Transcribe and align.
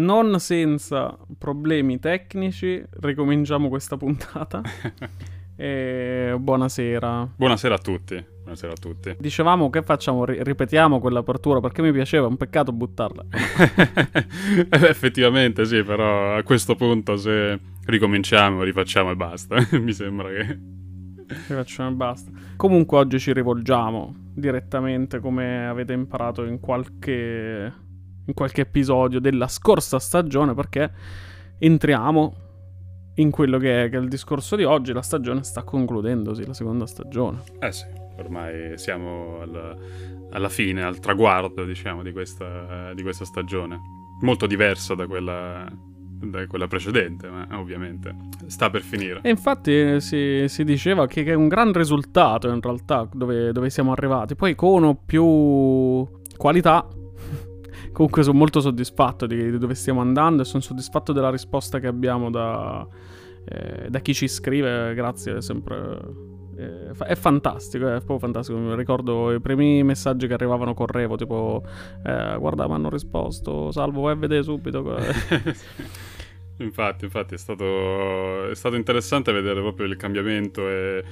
non 0.00 0.40
senza 0.40 1.16
problemi 1.38 1.98
tecnici, 1.98 2.82
ricominciamo 3.00 3.68
questa 3.68 3.96
puntata. 3.96 4.62
e 5.56 6.34
buonasera. 6.38 7.34
Buonasera 7.36 7.74
a 7.74 7.78
tutti. 7.78 8.24
Buonasera 8.40 8.72
a 8.72 8.76
tutti. 8.76 9.16
Dicevamo 9.18 9.68
che 9.68 9.82
facciamo, 9.82 10.24
Ri- 10.24 10.42
ripetiamo 10.42 10.98
quell'apertura 10.98 11.60
perché 11.60 11.82
mi 11.82 11.92
piaceva, 11.92 12.26
è 12.26 12.28
un 12.28 12.38
peccato 12.38 12.72
buttarla. 12.72 13.26
Effettivamente 14.70 15.66
sì, 15.66 15.82
però 15.82 16.36
a 16.36 16.42
questo 16.42 16.74
punto 16.74 17.16
se 17.16 17.60
ricominciamo, 17.84 18.62
rifacciamo 18.62 19.10
e 19.10 19.16
basta. 19.16 19.56
mi 19.78 19.92
sembra 19.92 20.28
che... 20.30 20.58
Rifacciamo 21.26 21.90
e 21.90 21.92
basta. 21.92 22.30
Comunque 22.56 22.98
oggi 22.98 23.20
ci 23.20 23.32
rivolgiamo 23.32 24.14
direttamente 24.34 25.20
come 25.20 25.66
avete 25.66 25.92
imparato 25.92 26.44
in 26.44 26.58
qualche 26.58 27.88
in 28.26 28.34
qualche 28.34 28.62
episodio 28.62 29.20
della 29.20 29.48
scorsa 29.48 29.98
stagione 29.98 30.54
perché 30.54 30.90
entriamo 31.58 32.48
in 33.20 33.30
quello 33.30 33.58
che 33.58 33.84
è, 33.84 33.88
che 33.90 33.96
è 33.96 34.00
il 34.00 34.08
discorso 34.08 34.56
di 34.56 34.64
oggi. 34.64 34.92
La 34.92 35.02
stagione 35.02 35.42
sta 35.42 35.62
concludendosi, 35.62 36.46
la 36.46 36.54
seconda 36.54 36.86
stagione. 36.86 37.42
Eh 37.58 37.72
sì, 37.72 37.84
ormai 38.18 38.78
siamo 38.78 39.40
alla, 39.40 39.76
alla 40.30 40.48
fine, 40.48 40.82
al 40.82 40.98
traguardo, 40.98 41.64
diciamo, 41.64 42.02
di 42.02 42.12
questa, 42.12 42.92
di 42.94 43.02
questa 43.02 43.24
stagione. 43.24 43.78
Molto 44.22 44.46
diversa 44.46 44.94
da 44.94 45.06
quella, 45.06 45.66
da 45.70 46.46
quella 46.46 46.66
precedente, 46.66 47.28
ma 47.28 47.46
ovviamente 47.52 48.14
sta 48.46 48.70
per 48.70 48.82
finire. 48.82 49.20
E 49.22 49.30
infatti 49.30 49.72
eh, 49.72 50.00
si, 50.00 50.44
si 50.48 50.64
diceva 50.64 51.06
che, 51.06 51.22
che, 51.22 51.32
è 51.32 51.34
un 51.34 51.48
gran 51.48 51.72
risultato 51.72 52.48
in 52.48 52.60
realtà 52.60 53.08
dove, 53.12 53.52
dove 53.52 53.70
siamo 53.70 53.92
arrivati. 53.92 54.34
Poi 54.34 54.54
con 54.54 54.98
più 55.04 56.06
qualità 56.36 56.86
Comunque 57.92 58.22
sono 58.22 58.38
molto 58.38 58.60
soddisfatto 58.60 59.26
di, 59.26 59.58
dove 59.58 59.74
stiamo 59.74 60.00
andando 60.00 60.42
e 60.42 60.44
sono 60.44 60.62
soddisfatto 60.62 61.12
della 61.12 61.30
risposta 61.30 61.78
che 61.80 61.86
abbiamo 61.86 62.30
da, 62.30 62.86
eh, 63.44 63.88
da 63.88 63.98
chi 64.00 64.14
ci 64.14 64.28
scrive. 64.28 64.94
Grazie, 64.94 65.36
è 65.36 65.42
sempre... 65.42 66.28
Eh, 66.56 66.92
è 67.06 67.14
fantastico, 67.14 67.86
è 67.86 67.96
proprio 67.96 68.18
fantastico. 68.18 68.58
Mi 68.58 68.76
ricordo 68.76 69.32
i 69.32 69.40
primi 69.40 69.82
messaggi 69.82 70.26
che 70.26 70.34
arrivavano 70.34 70.74
correvo, 70.74 71.16
tipo 71.16 71.62
eh, 72.04 72.36
guarda, 72.38 72.66
mi 72.66 72.74
hanno 72.74 72.90
risposto, 72.90 73.70
salvo, 73.72 74.02
vai 74.02 74.12
a 74.12 74.16
vedere 74.16 74.42
subito. 74.42 74.96
infatti, 76.58 77.04
infatti 77.04 77.34
è 77.34 77.38
stato, 77.38 78.48
è 78.50 78.54
stato 78.54 78.76
interessante 78.76 79.32
vedere 79.32 79.60
proprio 79.60 79.86
il 79.86 79.96
cambiamento 79.96 80.68
e 80.68 81.04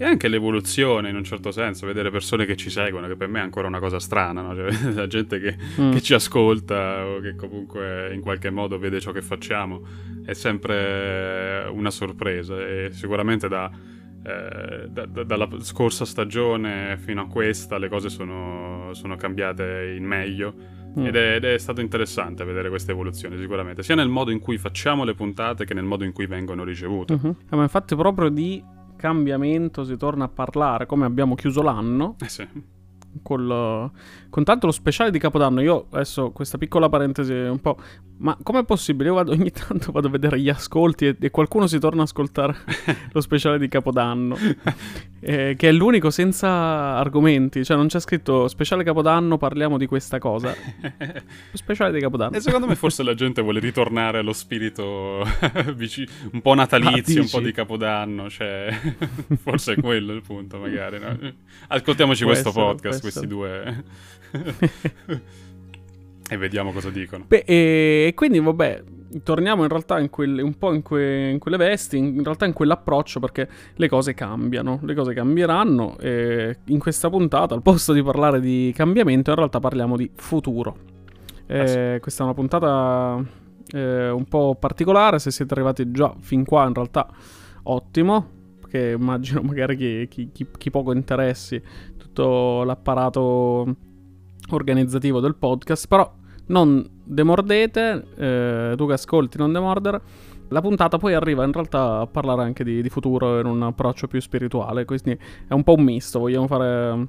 e 0.00 0.04
anche 0.04 0.28
l'evoluzione 0.28 1.08
in 1.08 1.16
un 1.16 1.24
certo 1.24 1.50
senso, 1.50 1.84
vedere 1.84 2.10
persone 2.12 2.46
che 2.46 2.56
ci 2.56 2.70
seguono, 2.70 3.08
che 3.08 3.16
per 3.16 3.26
me 3.26 3.40
è 3.40 3.42
ancora 3.42 3.66
una 3.66 3.80
cosa 3.80 3.98
strana, 3.98 4.42
no? 4.42 4.54
cioè, 4.54 4.70
la 4.94 5.08
gente 5.08 5.40
che, 5.40 5.56
mm. 5.80 5.90
che, 5.90 6.00
ci 6.00 6.14
ascolta 6.14 7.04
o 7.04 7.18
che 7.18 7.34
comunque 7.34 8.14
in 8.14 8.20
qualche 8.20 8.50
modo 8.50 8.78
vede 8.78 9.00
ciò 9.00 9.10
che 9.10 9.22
facciamo, 9.22 9.82
è 10.24 10.34
sempre 10.34 11.68
una 11.72 11.90
sorpresa 11.90 12.56
e 12.64 12.90
sicuramente 12.92 13.48
da, 13.48 13.68
eh, 14.22 14.86
da, 14.88 15.06
da, 15.06 15.24
dalla 15.24 15.48
scorsa 15.58 16.04
stagione 16.04 16.96
fino 16.98 17.22
a 17.22 17.26
questa 17.26 17.76
le 17.76 17.88
cose 17.88 18.08
sono, 18.08 18.90
sono 18.92 19.16
cambiate 19.16 19.94
in 19.96 20.04
meglio. 20.04 20.54
Mm. 20.96 21.06
Ed, 21.06 21.16
è, 21.16 21.34
ed, 21.34 21.44
è, 21.44 21.58
stato 21.58 21.80
interessante 21.80 22.44
vedere 22.44 22.68
questa 22.68 22.92
evoluzione, 22.92 23.36
sicuramente, 23.36 23.82
sia 23.82 23.96
nel 23.96 24.08
modo 24.08 24.30
in 24.30 24.38
cui 24.38 24.58
facciamo 24.58 25.02
le 25.02 25.14
puntate 25.14 25.64
che 25.64 25.74
nel 25.74 25.84
modo 25.84 26.04
in 26.04 26.12
cui 26.12 26.26
vengono 26.26 26.62
ricevute. 26.62 27.14
Mm-hmm. 27.14 27.32
ma 27.50 27.62
infatti, 27.62 27.96
proprio 27.96 28.28
di 28.28 28.62
cambiamento 28.98 29.84
si 29.84 29.96
torna 29.96 30.24
a 30.24 30.28
parlare 30.28 30.84
come 30.84 31.06
abbiamo 31.06 31.34
chiuso 31.34 31.62
l'anno. 31.62 32.16
Eh 32.20 32.28
sì. 32.28 32.46
Col, 33.22 33.90
con 34.28 34.44
tanto 34.44 34.66
lo 34.66 34.72
speciale 34.72 35.10
di 35.10 35.18
Capodanno. 35.18 35.62
Io 35.62 35.86
adesso 35.90 36.30
questa 36.32 36.58
piccola 36.58 36.90
parentesi 36.90 37.32
un 37.32 37.60
po'. 37.60 37.78
Ma 38.20 38.36
com'è 38.42 38.64
possibile? 38.64 39.10
Io 39.10 39.14
vado, 39.14 39.32
ogni 39.32 39.50
tanto 39.50 39.92
vado 39.92 40.08
a 40.08 40.10
vedere 40.10 40.40
gli 40.40 40.48
ascolti 40.48 41.06
e, 41.06 41.16
e 41.20 41.30
qualcuno 41.30 41.66
si 41.68 41.78
torna 41.78 42.00
a 42.00 42.04
ascoltare 42.04 42.56
lo 43.12 43.20
speciale 43.20 43.58
di 43.58 43.68
Capodanno. 43.68 44.36
eh, 45.20 45.54
che 45.56 45.68
è 45.68 45.72
l'unico 45.72 46.10
senza 46.10 46.48
argomenti. 46.96 47.64
Cioè, 47.64 47.76
non 47.76 47.86
c'è 47.86 48.00
scritto 48.00 48.48
speciale 48.48 48.82
Capodanno, 48.82 49.38
parliamo 49.38 49.78
di 49.78 49.86
questa 49.86 50.18
cosa. 50.18 50.52
speciale 51.52 51.92
di 51.92 52.00
Capodanno. 52.00 52.36
E 52.36 52.40
secondo 52.40 52.66
me 52.66 52.74
forse 52.74 53.04
la 53.04 53.14
gente 53.14 53.40
vuole 53.40 53.60
ritornare 53.60 54.18
allo 54.18 54.32
spirito 54.32 55.22
un 56.32 56.40
po' 56.42 56.54
natalizio, 56.54 57.20
ah, 57.20 57.24
un 57.24 57.30
po' 57.30 57.40
di 57.40 57.52
Capodanno. 57.52 58.28
Cioè, 58.28 58.76
forse 59.40 59.74
è 59.74 59.80
quello 59.80 60.12
il 60.12 60.22
punto, 60.22 60.58
magari. 60.58 60.98
No? 60.98 61.16
Ascoltiamoci 61.68 62.24
questo 62.24 62.50
podcast, 62.50 63.00
questi 63.00 63.28
due. 63.28 63.84
E 66.28 66.36
vediamo 66.36 66.72
cosa 66.72 66.90
dicono. 66.90 67.24
Beh, 67.26 67.44
e 67.46 68.12
quindi 68.14 68.38
vabbè, 68.38 68.82
torniamo 69.22 69.62
in 69.62 69.68
realtà 69.68 69.98
in 69.98 70.10
quelle, 70.10 70.42
un 70.42 70.56
po' 70.58 70.74
in, 70.74 70.82
que, 70.82 71.30
in, 71.30 71.38
quelle 71.38 71.56
vesti, 71.56 71.96
in 71.96 72.22
realtà 72.22 72.44
in 72.44 72.52
quell'approccio 72.52 73.20
perché 73.20 73.48
le 73.74 73.88
cose 73.88 74.14
cambiano, 74.14 74.80
le 74.82 74.94
cose 74.94 75.14
cambieranno 75.14 75.96
e 75.98 76.58
in 76.66 76.78
questa 76.78 77.08
puntata 77.08 77.54
al 77.54 77.62
posto 77.62 77.92
di 77.92 78.02
parlare 78.02 78.40
di 78.40 78.72
cambiamento 78.74 79.30
in 79.30 79.36
realtà 79.36 79.58
parliamo 79.58 79.96
di 79.96 80.10
futuro. 80.14 80.76
Eh, 81.46 81.58
ah, 81.58 81.66
sì. 81.66 82.00
Questa 82.00 82.22
è 82.22 82.26
una 82.26 82.34
puntata 82.34 83.24
eh, 83.72 84.10
un 84.10 84.24
po' 84.24 84.56
particolare, 84.58 85.18
se 85.18 85.30
siete 85.30 85.54
arrivati 85.54 85.90
già 85.90 86.14
fin 86.20 86.44
qua 86.44 86.66
in 86.66 86.74
realtà 86.74 87.08
ottimo, 87.64 88.28
perché 88.60 88.90
immagino 88.90 89.40
magari 89.42 89.76
chi, 89.76 90.08
chi, 90.08 90.30
chi, 90.32 90.46
chi 90.56 90.70
poco 90.70 90.92
interessi 90.92 91.60
tutto 91.96 92.64
l'apparato 92.64 93.76
organizzativo 94.50 95.20
del 95.20 95.34
podcast, 95.34 95.86
però 95.88 96.10
non 96.48 96.86
demordete, 97.02 98.04
eh, 98.16 98.74
tu 98.76 98.86
che 98.86 98.92
ascolti 98.92 99.38
non 99.38 99.52
demordere. 99.52 100.00
La 100.48 100.60
puntata 100.60 100.96
poi 100.96 101.14
arriva 101.14 101.44
in 101.44 101.52
realtà 101.52 102.00
a 102.00 102.06
parlare 102.06 102.42
anche 102.42 102.64
di, 102.64 102.80
di, 102.80 102.88
futuro 102.88 103.38
in 103.40 103.46
un 103.46 103.62
approccio 103.62 104.06
più 104.06 104.20
spirituale, 104.20 104.84
quindi 104.84 105.18
è 105.46 105.52
un 105.52 105.62
po' 105.62 105.74
un 105.74 105.84
misto, 105.84 106.20
vogliamo 106.20 106.46
fare 106.46 107.08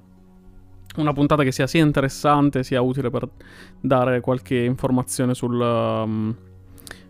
una 0.98 1.14
puntata 1.14 1.44
che 1.44 1.52
sia 1.52 1.68
sia 1.68 1.84
interessante 1.84 2.64
sia 2.64 2.82
utile 2.82 3.10
per 3.10 3.30
dare 3.80 4.20
qualche 4.20 4.58
informazione 4.58 5.34
sul, 5.34 5.58
um, 5.58 6.36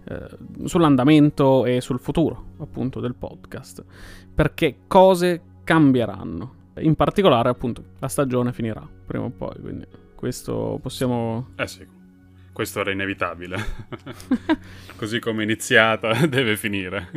eh, 0.03 0.27
sull'andamento 0.65 1.65
e 1.65 1.81
sul 1.81 1.99
futuro 1.99 2.43
appunto 2.59 2.99
del 2.99 3.15
podcast, 3.15 3.83
perché 4.33 4.81
cose 4.87 5.41
cambieranno. 5.63 6.57
In 6.79 6.93
particolare 6.93 7.49
appunto 7.49 7.83
la 7.97 8.07
stagione 8.07 8.53
finirà 8.53 8.87
prima 9.05 9.25
o 9.25 9.31
poi, 9.35 9.59
quindi 9.59 9.85
questo 10.13 10.77
possiamo... 10.79 11.47
Eh 11.55 11.67
sì 11.67 11.97
questo 12.51 12.79
era 12.79 12.91
inevitabile. 12.91 13.57
Così 14.95 15.19
come 15.19 15.41
è 15.41 15.43
iniziata, 15.43 16.13
deve 16.27 16.57
finire. 16.57 17.09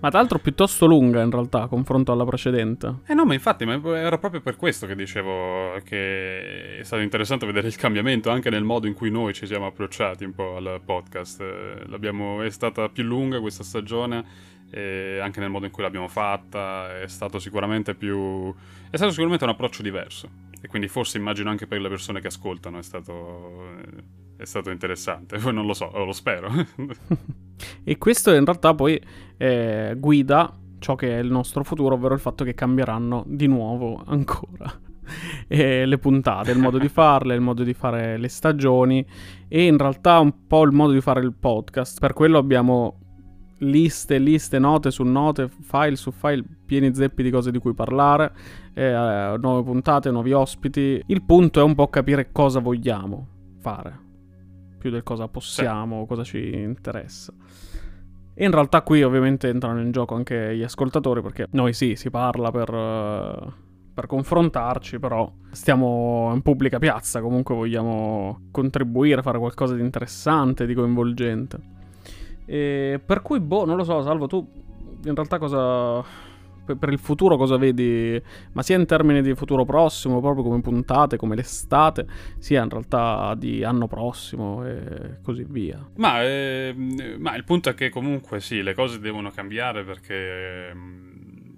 ma 0.00 0.10
tra 0.10 0.18
l'altro 0.18 0.38
piuttosto 0.38 0.86
lunga 0.86 1.22
in 1.22 1.30
realtà, 1.30 1.66
confronto 1.66 2.12
alla 2.12 2.24
precedente. 2.24 3.00
Eh 3.06 3.14
no, 3.14 3.24
ma 3.24 3.34
infatti, 3.34 3.64
ma 3.64 3.80
era 3.96 4.18
proprio 4.18 4.40
per 4.40 4.56
questo 4.56 4.86
che 4.86 4.94
dicevo 4.94 5.80
che 5.84 6.78
è 6.78 6.82
stato 6.82 7.02
interessante 7.02 7.46
vedere 7.46 7.68
il 7.68 7.76
cambiamento 7.76 8.30
anche 8.30 8.50
nel 8.50 8.64
modo 8.64 8.86
in 8.86 8.94
cui 8.94 9.10
noi 9.10 9.32
ci 9.34 9.46
siamo 9.46 9.66
approcciati 9.66 10.24
un 10.24 10.34
po' 10.34 10.56
al 10.56 10.80
podcast. 10.84 11.42
L'abbiamo, 11.86 12.42
è 12.42 12.50
stata 12.50 12.88
più 12.88 13.04
lunga 13.04 13.40
questa 13.40 13.62
stagione 13.62 14.52
e 14.76 15.20
anche 15.20 15.38
nel 15.38 15.50
modo 15.50 15.66
in 15.66 15.70
cui 15.70 15.84
l'abbiamo 15.84 16.08
fatta 16.08 17.00
è 17.00 17.06
stato 17.06 17.38
sicuramente 17.38 17.94
più 17.94 18.52
è 18.90 18.96
stato 18.96 19.12
sicuramente 19.12 19.44
un 19.44 19.50
approccio 19.50 19.82
diverso 19.82 20.28
e 20.60 20.66
quindi 20.66 20.88
forse 20.88 21.16
immagino 21.18 21.48
anche 21.48 21.68
per 21.68 21.80
le 21.80 21.88
persone 21.88 22.20
che 22.20 22.26
ascoltano 22.26 22.78
è 22.78 22.82
stato 22.82 23.70
è 24.36 24.44
stato 24.44 24.70
interessante. 24.70 25.38
Poi 25.38 25.52
non 25.52 25.66
lo 25.66 25.74
so, 25.74 25.90
lo 25.92 26.12
spero. 26.12 26.50
e 27.84 27.98
questo 27.98 28.34
in 28.34 28.44
realtà 28.44 28.74
poi 28.74 29.00
eh, 29.36 29.94
guida 29.96 30.58
ciò 30.78 30.96
che 30.96 31.16
è 31.16 31.20
il 31.20 31.30
nostro 31.30 31.64
futuro, 31.64 31.94
ovvero 31.94 32.14
il 32.14 32.20
fatto 32.20 32.44
che 32.44 32.54
cambieranno 32.54 33.24
di 33.26 33.46
nuovo 33.46 34.02
ancora 34.06 34.72
e 35.46 35.86
le 35.86 35.98
puntate, 35.98 36.50
il 36.50 36.58
modo 36.58 36.78
di 36.78 36.88
farle, 36.90 37.34
il 37.34 37.40
modo 37.40 37.62
di 37.62 37.74
fare 37.74 38.18
le 38.18 38.28
stagioni 38.28 39.06
e 39.48 39.64
in 39.64 39.78
realtà 39.78 40.18
un 40.18 40.46
po' 40.46 40.64
il 40.64 40.72
modo 40.72 40.92
di 40.92 41.00
fare 41.00 41.20
il 41.20 41.32
podcast. 41.32 42.00
Per 42.00 42.12
quello 42.12 42.38
abbiamo 42.38 42.98
liste, 43.58 44.18
liste, 44.18 44.58
note 44.58 44.90
su 44.90 45.02
note, 45.04 45.48
file 45.48 45.96
su 45.96 46.10
file 46.10 46.44
pieni 46.64 46.94
zeppi 46.94 47.22
di 47.22 47.30
cose 47.30 47.50
di 47.50 47.58
cui 47.58 47.74
parlare, 47.74 48.32
eh, 48.74 49.36
nuove 49.40 49.62
puntate, 49.62 50.10
nuovi 50.10 50.32
ospiti. 50.32 51.02
Il 51.06 51.22
punto 51.22 51.60
è 51.60 51.62
un 51.62 51.74
po' 51.74 51.88
capire 51.88 52.32
cosa 52.32 52.60
vogliamo 52.60 53.28
fare 53.60 54.02
più 54.84 54.90
del 54.90 55.02
cosa 55.02 55.28
possiamo, 55.28 56.02
sì. 56.02 56.06
cosa 56.06 56.24
ci 56.24 56.52
interessa. 56.52 57.32
E 58.34 58.44
in 58.44 58.50
realtà 58.50 58.82
qui 58.82 59.02
ovviamente 59.02 59.48
entrano 59.48 59.80
in 59.80 59.92
gioco 59.92 60.14
anche 60.14 60.54
gli 60.54 60.62
ascoltatori 60.62 61.22
perché 61.22 61.46
noi 61.52 61.72
sì, 61.72 61.96
si 61.96 62.10
parla 62.10 62.50
per, 62.50 63.54
per 63.94 64.06
confrontarci, 64.06 64.98
però 64.98 65.32
stiamo 65.52 66.32
in 66.34 66.42
pubblica 66.42 66.78
piazza, 66.78 67.22
comunque 67.22 67.54
vogliamo 67.54 68.48
contribuire, 68.50 69.22
fare 69.22 69.38
qualcosa 69.38 69.74
di 69.74 69.80
interessante, 69.80 70.66
di 70.66 70.74
coinvolgente. 70.74 71.58
E 72.46 73.00
per 73.04 73.22
cui, 73.22 73.40
boh, 73.40 73.64
non 73.64 73.76
lo 73.76 73.84
so, 73.84 74.02
Salvo, 74.02 74.26
tu 74.26 74.46
in 75.04 75.14
realtà 75.14 75.38
cosa 75.38 76.04
per, 76.64 76.88
il 76.90 76.98
futuro 76.98 77.36
cosa 77.36 77.56
vedi? 77.56 78.20
Ma 78.52 78.62
sia 78.62 78.76
in 78.76 78.86
termini 78.86 79.22
di 79.22 79.34
futuro 79.34 79.64
prossimo, 79.64 80.20
proprio 80.20 80.42
come 80.42 80.60
puntate, 80.60 81.16
come 81.16 81.36
l'estate, 81.36 82.06
sia 82.38 82.62
in 82.62 82.70
realtà 82.70 83.34
di 83.36 83.62
anno 83.62 83.86
prossimo 83.86 84.66
e 84.66 85.18
così 85.22 85.44
via. 85.48 85.86
Ma, 85.96 86.22
eh, 86.22 86.74
ma 87.18 87.36
il 87.36 87.44
punto 87.44 87.68
è 87.68 87.74
che 87.74 87.90
comunque 87.90 88.40
sì, 88.40 88.62
le 88.62 88.74
cose 88.74 88.98
devono 88.98 89.30
cambiare 89.30 89.84
perché 89.84 90.72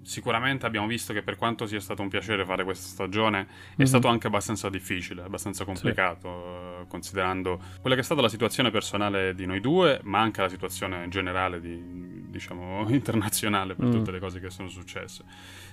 sicuramente 0.07 0.65
abbiamo 0.65 0.87
visto 0.87 1.11
che 1.11 1.21
per 1.21 1.35
quanto 1.35 1.65
sia 1.65 1.81
stato 1.81 2.01
un 2.01 2.07
piacere 2.07 2.45
fare 2.45 2.63
questa 2.63 2.87
stagione, 2.87 3.39
mm-hmm. 3.39 3.75
è 3.75 3.81
mhm. 3.81 3.85
stato 3.85 4.07
anche 4.07 4.27
abbastanza 4.27 4.69
difficile, 4.69 5.21
abbastanza 5.21 5.65
complicato, 5.65 6.79
sì. 6.79 6.87
considerando 6.87 7.59
quella 7.81 7.95
che 7.95 8.01
è 8.01 8.05
stata 8.05 8.21
la 8.21 8.29
situazione 8.29 8.71
personale 8.71 9.35
di 9.35 9.45
noi 9.45 9.59
due, 9.59 9.99
ma 10.03 10.21
anche 10.21 10.39
la 10.39 10.47
situazione 10.47 11.09
generale, 11.09 11.59
di, 11.59 12.29
diciamo, 12.29 12.87
internazionale 12.89 13.75
per 13.75 13.87
mm. 13.87 13.91
tutte 13.91 14.11
le 14.11 14.19
cose 14.19 14.39
che 14.39 14.49
sono 14.49 14.69
successe. 14.69 15.25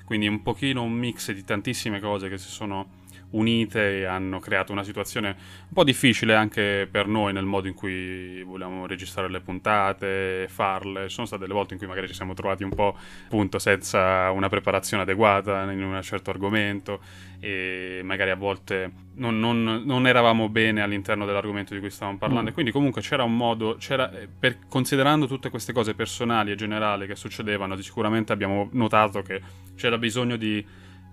Quindi 0.04 0.26
un 0.26 0.42
pochino 0.42 0.82
un 0.82 0.92
mix 0.92 1.30
di 1.30 1.44
tantissime 1.44 2.00
cose 2.00 2.28
che 2.28 2.37
si 2.37 2.50
sono 2.50 3.02
unite 3.34 4.00
e 4.00 4.04
hanno 4.04 4.38
creato 4.38 4.72
una 4.72 4.82
situazione 4.82 5.28
un 5.28 5.72
po' 5.72 5.84
difficile 5.84 6.34
anche 6.34 6.88
per 6.90 7.06
noi 7.06 7.32
nel 7.32 7.44
modo 7.44 7.69
in 7.69 7.75
cui 7.75 8.42
volevamo 8.42 8.86
registrare 8.86 9.31
le 9.31 9.40
puntate, 9.40 10.46
farle. 10.48 11.08
Ci 11.08 11.14
sono 11.14 11.26
state 11.26 11.42
delle 11.42 11.54
volte 11.54 11.75
in 11.75 11.78
cui 11.78 11.88
magari 11.88 12.08
ci 12.08 12.14
siamo 12.14 12.34
trovati 12.34 12.64
un 12.64 12.75
po' 12.75 12.96
appunto 13.25 13.58
senza 13.58 14.31
una 14.31 14.48
preparazione 14.48 15.02
adeguata 15.02 15.70
in 15.70 15.82
un 15.82 16.00
certo 16.02 16.31
argomento 16.31 17.00
e 17.40 18.00
magari 18.02 18.31
a 18.31 18.36
volte 18.36 18.90
non, 19.16 19.38
non, 19.38 19.82
non 19.84 20.06
eravamo 20.06 20.48
bene 20.48 20.80
all'interno 20.80 21.26
dell'argomento 21.26 21.75
di 21.75 21.80
cui 21.80 21.90
stavamo 21.90 22.19
parlando. 22.19 22.50
Mm. 22.50 22.54
quindi 22.54 22.72
comunque 22.72 23.02
c'era 23.02 23.22
un 23.22 23.37
modo, 23.37 23.76
c'era, 23.78 24.10
per, 24.38 24.58
considerando 24.69 25.26
tutte 25.26 25.50
queste 25.50 25.72
cose 25.72 25.94
personali 25.94 26.52
e 26.52 26.54
generali 26.54 27.06
che 27.06 27.16
succedevano, 27.16 27.76
sicuramente 27.80 28.32
abbiamo 28.32 28.69
notato 28.72 29.22
che 29.22 29.40
c'era 29.76 29.98
bisogno 29.98 30.37
di 30.37 30.64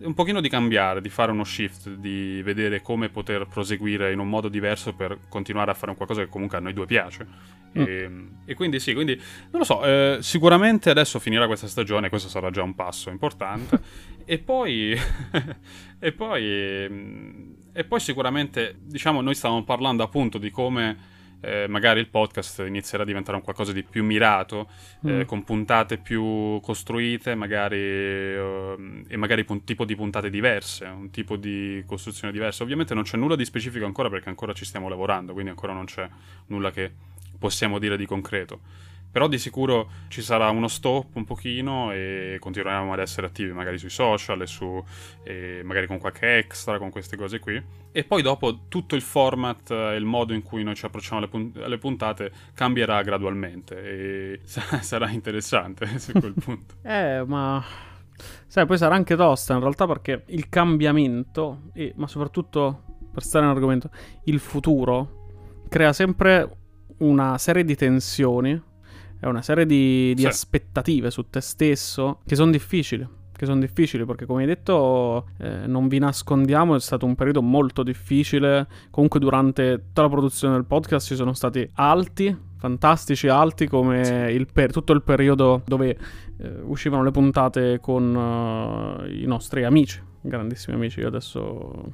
un 0.03 0.13
pochino 0.13 0.42
di 0.42 0.50
cambiare, 0.50 1.01
di 1.01 1.09
fare 1.09 1.31
uno 1.31 1.44
shift, 1.44 1.89
di 1.89 2.42
vedere 2.44 2.81
come 2.81 3.09
poter 3.09 3.48
proseguire 3.48 4.12
in 4.12 4.19
un 4.19 4.30
modo 4.30 4.48
diverso 4.48 4.94
per 4.94 5.19
continuare 5.30 5.71
a 5.71 5.74
fare 5.74 5.92
un 5.92 5.98
qualcosa 5.98 6.21
che 6.21 6.30
comunque 6.30 6.57
a 6.57 6.59
noi 6.59 6.74
due 6.74 6.86
piace. 6.86 7.27
Mm. 7.77 7.86
E, 7.86 8.27
e, 8.45 8.53
quindi 8.53 8.80
sì, 8.80 8.94
quindi 8.94 9.15
non 9.15 9.59
lo 9.59 9.63
so, 9.63 9.83
eh, 9.83 10.18
sicuramente 10.21 10.89
adesso 10.89 11.19
finirà 11.19 11.48
questa 11.48 11.68
stagione, 11.68 12.09
questo 12.09 12.27
sarà 12.27 12.50
già 12.50 12.63
un 12.63 12.75
passo 12.75 13.09
importante. 13.09 13.80
e 14.25 14.38
poi... 14.39 14.95
e 16.00 16.12
poi... 16.12 17.59
E 17.74 17.86
poi 17.86 18.00
sicuramente, 18.01 18.75
diciamo, 18.81 19.21
noi 19.21 19.33
stavamo 19.33 19.63
parlando 19.63 20.03
appunto 20.03 20.38
di 20.38 20.50
come 20.50 21.11
eh, 21.41 21.65
magari 21.67 21.99
il 21.99 22.07
podcast 22.07 22.63
inizierà 22.65 23.03
a 23.03 23.05
diventare 23.05 23.35
un 23.35 23.43
qualcosa 23.43 23.71
di 23.71 23.83
più 23.83 24.03
mirato, 24.03 24.69
eh, 25.03 25.11
mm. 25.11 25.21
con 25.23 25.43
puntate 25.43 25.97
più 25.97 26.59
costruite, 26.61 27.35
magari, 27.35 28.35
uh, 28.35 29.03
e 29.07 29.17
magari 29.17 29.43
un 29.47 29.63
tipo 29.63 29.83
di 29.83 29.95
puntate 29.95 30.29
diverse, 30.29 30.85
un 30.85 31.09
tipo 31.09 31.35
di 31.35 31.83
costruzione 31.85 32.31
diversa. 32.31 32.63
Ovviamente 32.63 32.93
non 32.93 33.03
c'è 33.03 33.17
nulla 33.17 33.35
di 33.35 33.45
specifico 33.45 33.85
ancora 33.85 34.09
perché 34.09 34.29
ancora 34.29 34.53
ci 34.53 34.65
stiamo 34.65 34.88
lavorando, 34.88 35.33
quindi 35.33 35.49
ancora 35.49 35.73
non 35.73 35.85
c'è 35.85 36.07
nulla 36.47 36.71
che 36.71 36.91
possiamo 37.38 37.79
dire 37.79 37.97
di 37.97 38.05
concreto. 38.05 38.59
Però 39.12 39.28
di 39.28 39.38
sicuro 39.38 39.90
ci 40.08 40.22
sarà 40.22 40.50
uno 40.50 40.68
stop 40.68 41.16
un 41.16 41.25
pochino 41.25 41.92
e 41.92 42.38
continueremo 42.40 42.94
ad 42.94 43.00
essere 43.00 43.28
attivi 43.28 43.52
magari 43.52 43.78
sui 43.78 43.90
social 43.90 44.42
e 44.42 44.48
su, 44.48 44.84
e 45.24 45.62
magari 45.63 45.88
con 45.88 45.98
qualche 46.00 46.38
extra, 46.38 46.78
con 46.78 46.90
queste 46.90 47.18
cose 47.18 47.40
qui. 47.40 47.62
E 47.92 48.04
poi 48.06 48.22
dopo 48.22 48.68
tutto 48.69 48.96
il 48.96 49.02
format 49.02 49.69
e 49.72 49.96
il 49.96 50.06
modo 50.06 50.34
in 50.34 50.42
cui 50.42 50.63
noi 50.63 50.75
ci 50.75 50.86
approcciamo 50.86 51.18
alle, 51.19 51.28
punt- 51.28 51.58
alle 51.58 51.78
puntate 51.78 52.31
cambierà 52.54 53.02
gradualmente 53.02 53.81
e 53.84 54.40
sarà 54.46 55.10
interessante 55.10 55.88
su 56.00 56.13
quel 56.13 56.34
punto. 56.34 56.75
eh, 56.84 57.24
ma... 57.25 57.63
Sai, 58.46 58.68
poi 58.68 58.78
sarà 58.78 58.94
anche 58.94 59.16
tosta 59.16 59.54
in 59.54 59.62
realtà 59.62 59.88
perché 59.88 60.25
il 60.28 60.48
cambiamento, 60.48 61.69
e, 61.74 61.94
ma 61.96 62.06
soprattutto 62.06 62.84
per 63.12 63.24
stare 63.24 63.46
in 63.46 63.52
argomento, 63.52 63.90
il 64.25 64.40
futuro 64.40 65.63
crea 65.68 65.92
sempre 65.92 66.58
una 67.00 67.38
serie 67.38 67.63
di 67.63 67.75
tensioni 67.75 68.62
è 69.21 69.27
una 69.27 69.44
serie 69.44 69.68
di, 69.68 70.13
di 70.15 70.23
sì. 70.23 70.27
aspettative 70.27 71.12
su 71.12 71.29
te 71.29 71.41
stesso 71.41 72.21
che 72.25 72.35
sono 72.35 72.50
difficili. 72.50 73.07
Che 73.31 73.45
sono 73.45 73.59
difficili 73.59 74.03
perché, 74.03 74.25
come 74.25 74.41
hai 74.41 74.47
detto, 74.47 75.27
eh, 75.38 75.68
non 75.68 75.88
vi 75.88 76.00
nascondiamo, 76.00 76.75
è 76.75 76.79
stato 76.79 77.06
un 77.06 77.13
periodo 77.13 77.44
molto 77.44 77.83
difficile. 77.83 78.68
Comunque, 78.89 79.19
durante 79.19 79.83
tutta 79.85 80.01
la 80.01 80.09
produzione 80.09 80.56
del 80.56 80.65
podcast 80.65 81.06
ci 81.06 81.15
sono 81.15 81.33
stati 81.33 81.68
alti, 81.75 82.35
fantastici 82.57 83.27
alti, 83.27 83.68
come 83.68 84.03
sì. 84.03 84.13
il 84.13 84.47
per- 84.51 84.71
tutto 84.71 84.91
il 84.91 85.03
periodo 85.03 85.62
dove 85.65 85.97
eh, 86.38 86.59
uscivano 86.63 87.03
le 87.03 87.12
puntate 87.12 87.79
con 87.79 88.15
uh, 88.15 89.06
i 89.06 89.25
nostri 89.25 89.63
amici, 89.63 90.01
grandissimi 90.19 90.75
amici. 90.75 91.00
Io 91.00 91.07
adesso 91.07 91.91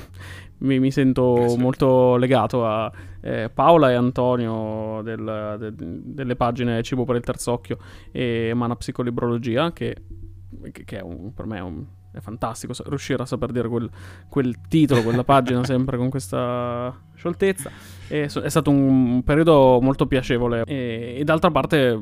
mi, 0.60 0.78
mi 0.78 0.90
sento 0.90 1.56
molto 1.58 2.16
legato 2.16 2.66
a 2.66 2.90
eh, 3.20 3.50
Paola 3.52 3.90
e 3.90 3.94
Antonio 3.94 5.00
del, 5.02 5.56
de, 5.58 5.72
delle 5.76 6.36
pagine 6.36 6.82
Cibo 6.82 7.04
per 7.04 7.16
il 7.16 7.22
Terzo 7.22 7.52
Occhio 7.52 7.78
e 8.10 8.52
Mana 8.54 8.76
Psicolibrologia, 8.76 9.72
che, 9.72 9.96
che 10.72 10.98
è 10.98 11.00
un, 11.00 11.32
per 11.34 11.46
me 11.46 11.58
è, 11.58 11.60
un, 11.60 11.84
è, 12.12 12.20
fantastico 12.20 12.72
riuscire 12.86 13.22
a 13.22 13.26
saper 13.26 13.52
dire 13.52 13.68
quel, 13.68 13.88
quel 14.28 14.56
titolo, 14.68 15.02
quella 15.02 15.24
pagina 15.24 15.62
sempre 15.64 15.96
con 15.96 16.08
questa 16.08 16.94
scioltezza. 17.14 17.70
E, 18.08 18.22
è 18.24 18.48
stato 18.48 18.70
un 18.70 19.22
periodo 19.22 19.78
molto 19.80 20.06
piacevole 20.06 20.64
e, 20.64 21.16
e 21.18 21.24
d'altra 21.24 21.50
parte 21.50 21.98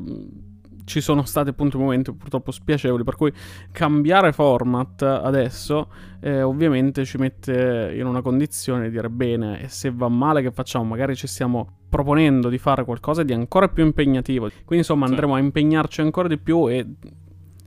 ci 0.89 1.01
sono 1.01 1.23
stati 1.23 1.49
appunto 1.49 1.77
momenti 1.77 2.11
purtroppo 2.11 2.49
spiacevoli, 2.51 3.03
per 3.03 3.15
cui 3.15 3.31
cambiare 3.71 4.33
format 4.33 5.03
adesso 5.03 5.87
eh, 6.19 6.41
ovviamente 6.41 7.05
ci 7.05 7.17
mette 7.17 7.93
in 7.95 8.07
una 8.07 8.21
condizione 8.21 8.85
di 8.85 8.89
dire 8.89 9.09
bene, 9.09 9.61
e 9.61 9.67
se 9.67 9.91
va 9.91 10.09
male 10.09 10.41
che 10.41 10.51
facciamo? 10.51 10.85
Magari 10.85 11.15
ci 11.15 11.27
stiamo 11.27 11.77
proponendo 11.89 12.49
di 12.49 12.57
fare 12.57 12.83
qualcosa 12.83 13.21
di 13.21 13.33
ancora 13.33 13.67
più 13.67 13.85
impegnativo. 13.85 14.47
Quindi 14.49 14.77
insomma 14.77 15.05
andremo 15.05 15.35
a 15.35 15.39
impegnarci 15.39 16.01
ancora 16.01 16.27
di 16.27 16.39
più 16.39 16.67
e, 16.67 16.85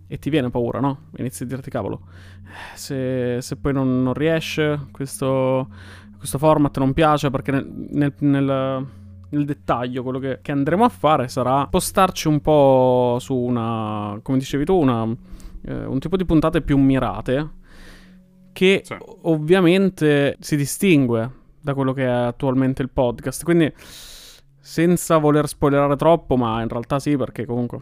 e 0.08 0.18
ti 0.18 0.28
viene 0.28 0.50
paura, 0.50 0.80
no? 0.80 1.10
Inizi 1.18 1.44
a 1.44 1.46
dirti 1.46 1.70
cavolo, 1.70 2.00
se, 2.74 3.38
se 3.40 3.56
poi 3.56 3.72
non, 3.72 4.02
non 4.02 4.14
riesce 4.14 4.88
questo, 4.90 5.68
questo 6.18 6.38
format 6.38 6.76
non 6.78 6.92
piace 6.92 7.30
perché 7.30 7.52
nel, 7.52 7.66
nel, 7.90 8.14
nel 8.18 8.86
nel 9.32 9.44
dettaglio 9.44 10.02
quello 10.02 10.18
che, 10.18 10.40
che, 10.42 10.52
andremo 10.52 10.84
a 10.84 10.88
fare 10.88 11.28
sarà 11.28 11.64
spostarci 11.66 12.28
un 12.28 12.40
po' 12.40 13.16
su 13.20 13.34
una, 13.34 14.18
come 14.22 14.38
dicevi 14.38 14.64
tu, 14.64 14.78
una, 14.78 15.06
eh, 15.64 15.84
un 15.84 15.98
tipo 15.98 16.16
di 16.16 16.24
puntate 16.24 16.62
più 16.62 16.78
mirate 16.78 17.60
che 18.52 18.82
sì. 18.84 18.96
ovviamente 19.22 20.36
si 20.40 20.56
distingue 20.56 21.40
da 21.60 21.74
quello 21.74 21.92
che 21.92 22.04
è 22.04 22.08
attualmente 22.08 22.82
il 22.82 22.90
podcast. 22.90 23.44
Quindi 23.44 23.72
senza 24.58 25.16
voler 25.18 25.48
spoilerare 25.48 25.96
troppo, 25.96 26.36
ma 26.36 26.60
in 26.62 26.68
realtà 26.68 26.98
sì, 26.98 27.16
perché 27.16 27.46
comunque 27.46 27.80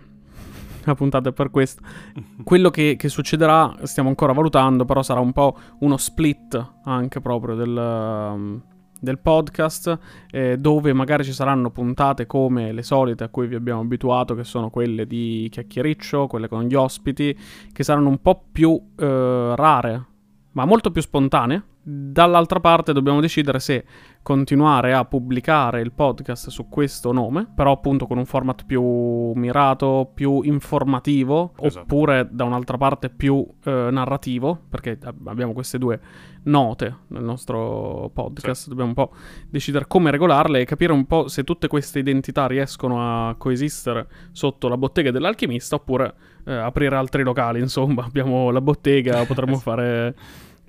la 0.85 0.95
puntata 0.95 1.30
è 1.30 1.33
per 1.33 1.50
questo. 1.50 1.83
Quello 2.45 2.71
che, 2.71 2.97
che, 2.97 3.09
succederà 3.09 3.75
stiamo 3.83 4.09
ancora 4.09 4.33
valutando, 4.33 4.85
però 4.85 5.02
sarà 5.02 5.21
un 5.21 5.33
po' 5.33 5.59
uno 5.80 5.97
split 5.97 6.73
anche 6.85 7.21
proprio 7.21 7.54
del, 7.54 8.62
del 9.00 9.19
podcast 9.19 9.99
eh, 10.30 10.59
dove 10.59 10.92
magari 10.92 11.25
ci 11.25 11.33
saranno 11.33 11.71
puntate 11.71 12.26
come 12.26 12.73
le 12.73 12.83
solite 12.83 13.25
a 13.25 13.28
cui 13.28 13.47
vi 13.47 13.54
abbiamo 13.54 13.80
abituato 13.80 14.35
che 14.35 14.45
sono 14.45 14.71
quelle 14.71 15.07
di 15.07 15.49
chiacchiericcio, 15.50 16.26
quelle 16.26 16.49
con 16.49 16.64
gli 16.64 16.75
ospiti 16.75 17.37
che 17.73 17.83
saranno 17.83 18.09
un 18.09 18.21
po' 18.21 18.45
più 18.52 18.80
eh, 18.97 19.54
rare 19.57 20.07
ma 20.52 20.64
molto 20.64 20.90
più 20.90 21.00
spontanee 21.00 21.62
Dall'altra 21.83 22.61
parte 22.61 22.93
dobbiamo 22.93 23.21
decidere 23.21 23.59
se 23.59 23.85
continuare 24.23 24.93
a 24.93 25.07
pubblicare 25.07 25.81
il 25.81 25.93
podcast 25.93 26.51
su 26.51 26.69
questo 26.69 27.11
nome, 27.11 27.51
però 27.55 27.73
appunto 27.73 28.07
con 28.07 28.19
un 28.19 28.27
format 28.27 28.67
più 28.67 29.33
mirato, 29.35 30.11
più 30.13 30.43
informativo, 30.43 31.55
esatto. 31.59 31.85
oppure 31.85 32.29
da 32.31 32.45
un'altra 32.45 32.77
parte 32.77 33.09
più 33.09 33.47
eh, 33.65 33.89
narrativo, 33.91 34.61
perché 34.69 34.99
abbiamo 35.25 35.55
queste 35.55 35.79
due 35.79 35.99
note 36.43 36.97
nel 37.09 37.23
nostro 37.23 38.11
podcast, 38.13 38.65
sì. 38.65 38.69
dobbiamo 38.69 38.91
un 38.91 38.95
po' 38.95 39.15
decidere 39.49 39.87
come 39.87 40.11
regolarle 40.11 40.61
e 40.61 40.65
capire 40.67 40.93
un 40.93 41.07
po' 41.07 41.29
se 41.29 41.45
tutte 41.45 41.67
queste 41.67 41.99
identità 41.99 42.47
riescono 42.47 43.29
a 43.29 43.35
coesistere 43.37 44.07
sotto 44.33 44.69
la 44.69 44.77
bottega 44.77 45.11
dell'alchimista 45.11 45.77
oppure 45.77 46.15
eh, 46.45 46.53
aprire 46.53 46.95
altri 46.95 47.23
locali, 47.23 47.59
insomma, 47.59 48.05
abbiamo 48.07 48.51
la 48.51 48.61
bottega, 48.61 49.25
potremmo 49.25 49.57
fare 49.59 50.15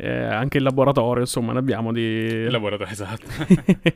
eh, 0.02 0.24
anche 0.24 0.58
il 0.58 0.64
laboratorio, 0.64 1.22
insomma, 1.22 1.54
ne 1.54 1.60
abbiamo 1.60 1.92
di... 1.94 2.02
Il 2.02 2.52
laboratorio, 2.52 2.92
esatto. 2.92 3.28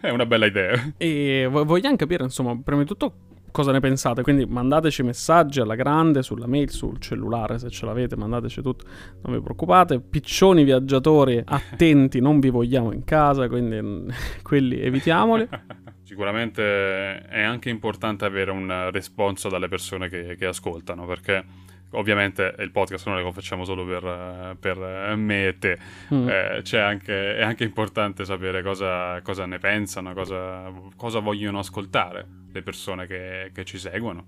È 0.00 0.10
una 0.10 0.26
bella 0.26 0.46
idea. 0.46 0.94
E 0.96 1.48
vogliamo 1.48 1.96
capire, 1.96 2.24
insomma, 2.24 2.58
prima 2.60 2.80
di 2.82 2.86
tutto 2.86 3.14
cosa 3.52 3.70
ne 3.70 3.78
pensate. 3.78 4.22
Quindi 4.22 4.46
mandateci 4.46 5.04
messaggi 5.04 5.60
alla 5.60 5.76
grande 5.76 6.22
sulla 6.22 6.48
mail, 6.48 6.70
sul 6.70 6.98
cellulare, 6.98 7.60
se 7.60 7.70
ce 7.70 7.86
l'avete, 7.86 8.16
mandateci 8.16 8.62
tutto, 8.62 8.84
non 9.22 9.34
vi 9.34 9.40
preoccupate. 9.40 10.00
Piccioni 10.00 10.64
viaggiatori 10.64 11.40
attenti, 11.44 12.20
non 12.20 12.40
vi 12.40 12.50
vogliamo 12.50 12.90
in 12.90 13.04
casa, 13.04 13.46
quindi 13.46 14.12
quelli 14.42 14.80
evitiamoli. 14.80 15.48
Sicuramente 16.02 17.22
è 17.28 17.42
anche 17.42 17.70
importante 17.70 18.24
avere 18.24 18.50
un 18.50 18.90
responso 18.90 19.48
dalle 19.48 19.68
persone 19.68 20.08
che, 20.08 20.34
che 20.36 20.46
ascoltano, 20.46 21.06
perché 21.06 21.44
ovviamente 21.94 22.54
il 22.58 22.70
podcast 22.70 23.06
non 23.06 23.20
lo 23.20 23.32
facciamo 23.32 23.64
solo 23.64 23.84
per, 23.84 24.56
per 24.58 25.14
me 25.16 25.48
e 25.48 25.58
te, 25.58 25.78
mm. 26.12 26.28
eh, 26.28 26.62
anche, 26.78 27.36
è 27.36 27.42
anche 27.42 27.64
importante 27.64 28.24
sapere 28.24 28.62
cosa, 28.62 29.20
cosa 29.22 29.46
ne 29.46 29.58
pensano, 29.58 30.12
cosa, 30.12 30.70
cosa, 30.96 31.18
vogliono 31.18 31.58
ascoltare 31.58 32.26
le 32.52 32.62
persone 32.62 33.06
che, 33.06 33.50
che 33.52 33.64
ci 33.64 33.78
seguono 33.78 34.26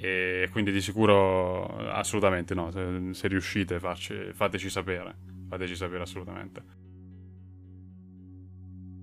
e 0.00 0.48
quindi 0.52 0.70
di 0.70 0.80
sicuro 0.80 1.66
assolutamente 1.90 2.54
no, 2.54 2.70
se, 2.70 3.08
se 3.12 3.26
riuscite 3.26 3.80
facci, 3.80 4.30
fateci 4.32 4.70
sapere, 4.70 5.14
fateci 5.48 5.74
sapere 5.74 6.02
assolutamente. 6.02 6.62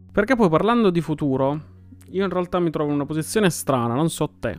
Perché 0.10 0.38
poi 0.38 0.48
parlando 0.48 0.92
di 0.92 1.02
futuro, 1.02 1.74
io 2.12 2.24
in 2.24 2.30
realtà 2.30 2.60
mi 2.60 2.70
trovo 2.70 2.90
in 2.90 2.96
una 2.96 3.06
posizione 3.06 3.50
strana, 3.50 3.94
non 3.94 4.10
so 4.10 4.30
te, 4.40 4.58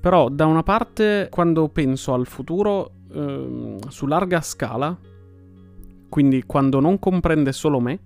però 0.00 0.28
da 0.28 0.46
una 0.46 0.62
parte 0.62 1.28
quando 1.30 1.68
penso 1.68 2.14
al 2.14 2.26
futuro 2.26 2.92
eh, 3.12 3.76
su 3.88 4.06
larga 4.06 4.40
scala, 4.40 4.96
quindi 6.08 6.44
quando 6.44 6.80
non 6.80 6.98
comprende 6.98 7.52
solo 7.52 7.80
me, 7.80 7.98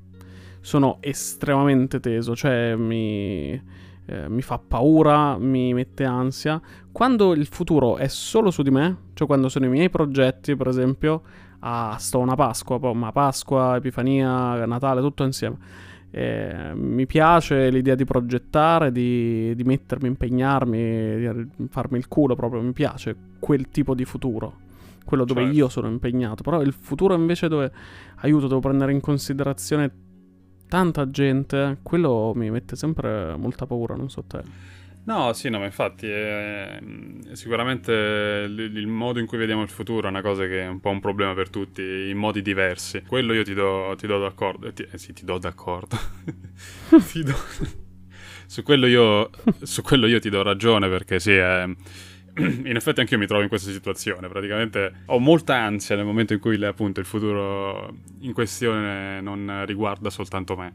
sono 0.61 0.99
estremamente 1.01 2.01
teso, 2.01 2.35
cioè 2.35 2.75
mi 2.75 3.61
eh, 4.07 4.29
mi 4.29 4.43
fa 4.43 4.59
paura, 4.59 5.39
mi 5.39 5.73
mette 5.73 6.05
ansia. 6.05 6.61
Quando 6.93 7.33
il 7.33 7.47
futuro 7.47 7.97
è 7.97 8.09
solo 8.09 8.51
su 8.51 8.63
di 8.63 8.71
me, 8.71 8.97
cioè 9.15 9.27
quando 9.27 9.49
sono 9.49 9.65
i 9.67 9.69
miei 9.69 9.89
progetti, 9.91 10.57
per 10.57 10.69
esempio, 10.69 11.23
ah, 11.61 11.97
sto 11.99 12.19
una 12.19 12.35
Pasqua, 12.35 12.79
ma 12.93 13.13
Pasqua, 13.13 13.77
Epifania, 13.77 14.67
Natale, 14.67 15.01
tutto 15.01 15.25
insieme. 15.25 15.57
Eh, 16.17 16.71
mi 16.75 17.07
piace 17.07 17.71
l'idea 17.71 17.97
di 17.97 18.05
progettare, 18.05 18.93
di, 18.93 19.53
di 19.57 19.65
mettermi, 19.65 20.07
impegnarmi, 20.07 21.17
di 21.17 21.69
farmi 21.69 21.99
il 21.99 22.07
culo 22.07 22.37
proprio, 22.37 22.61
mi 22.61 22.73
piace 22.73 23.17
quel 23.41 23.69
tipo 23.69 23.95
di 23.95 24.05
futuro 24.05 24.63
quello 25.05 25.25
dove 25.25 25.43
certo. 25.43 25.57
io 25.57 25.69
sono 25.69 25.89
impegnato, 25.89 26.43
però 26.43 26.63
il 26.63 26.73
futuro 26.73 27.15
invece 27.15 27.49
dove 27.49 27.71
aiuto, 28.17 28.47
devo 28.47 28.61
prendere 28.61 28.91
in 28.93 29.01
considerazione 29.01 29.93
tanta 30.67 31.11
gente, 31.11 31.79
quello 31.83 32.33
mi 32.35 32.51
mette 32.51 32.75
sempre 32.75 33.37
molta 33.37 33.67
paura, 33.67 33.95
non 33.95 34.09
so 34.09 34.25
te. 34.25 34.43
No, 35.07 35.35
sì, 35.35 35.51
no, 35.51 35.59
ma 35.59 35.67
infatti 35.67 36.09
è, 36.09 36.79
sicuramente 37.33 37.93
il, 37.93 38.59
il, 38.59 38.87
modo 38.87 39.19
in 39.19 39.27
cui 39.27 39.37
vediamo 39.37 39.63
il 39.63 39.69
futuro 39.69 40.07
è 40.07 40.11
una 40.11 40.23
cosa 40.23 40.47
che 40.47 40.63
è 40.63 40.67
un 40.67 40.81
po' 40.81 40.89
un 40.91 41.01
problema 41.01 41.35
per 41.35 41.51
tutti, 41.51 41.83
in 41.83 42.17
modi 42.17 42.41
diversi. 42.41 43.03
Quello 43.07 43.35
io 43.35 43.43
ti 43.43 43.53
do, 43.53 43.95
ti 43.99 44.07
do 44.07 44.19
d'accordo, 44.19 44.73
ti, 44.73 44.87
eh 44.91 44.97
sì, 44.97 45.13
ti 45.13 45.27
do 45.27 45.37
d'accordo. 45.37 45.99
ti 47.13 47.23
do... 47.23 47.35
su, 48.47 48.63
quello 48.63 48.87
io, 48.87 49.29
su 49.63 49.83
quello 49.83 50.07
io 50.07 50.21
ti 50.21 50.31
do 50.31 50.43
ragione 50.43 50.89
perché 50.89 51.21
sì, 51.21 51.33
è 51.33 51.67
in 52.37 52.75
effetti 52.75 52.99
anche 52.99 53.15
io 53.15 53.21
mi 53.21 53.27
trovo 53.27 53.43
in 53.43 53.49
questa 53.49 53.71
situazione. 53.71 54.29
Praticamente 54.29 55.03
ho 55.07 55.19
molta 55.19 55.57
ansia 55.57 55.97
nel 55.97 56.05
momento 56.05 56.33
in 56.33 56.41
cui 56.41 56.63
appunto 56.65 57.01
il 57.01 57.07
futuro 57.07 57.95
in 58.21 58.33
questione 58.33 59.21
non 59.21 59.65
riguarda 59.67 60.11
soltanto 60.11 60.57
me. 60.57 60.75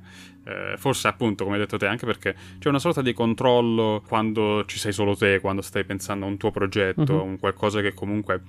Eh, 0.50 0.78
forse 0.78 1.08
appunto, 1.08 1.44
come 1.44 1.58
hai 1.58 1.62
detto 1.62 1.78
te, 1.78 1.86
anche 1.86 2.08
perché 2.08 2.36
c'è 2.58 2.70
una 2.70 2.80
sorta 2.80 3.04
di 3.04 3.14
controllo 3.14 4.04
quando 4.08 4.66
ci 4.66 4.80
sei 4.80 4.92
solo 4.92 5.16
te, 5.16 5.40
quando 5.40 5.62
stai 5.62 5.84
pensando 5.84 6.26
a 6.26 6.28
un 6.28 6.38
tuo 6.38 6.50
progetto, 6.50 7.14
uh-huh. 7.14 7.24
un 7.24 7.38
qualcosa 7.38 7.82
che 7.82 7.94
comunque 7.94 8.42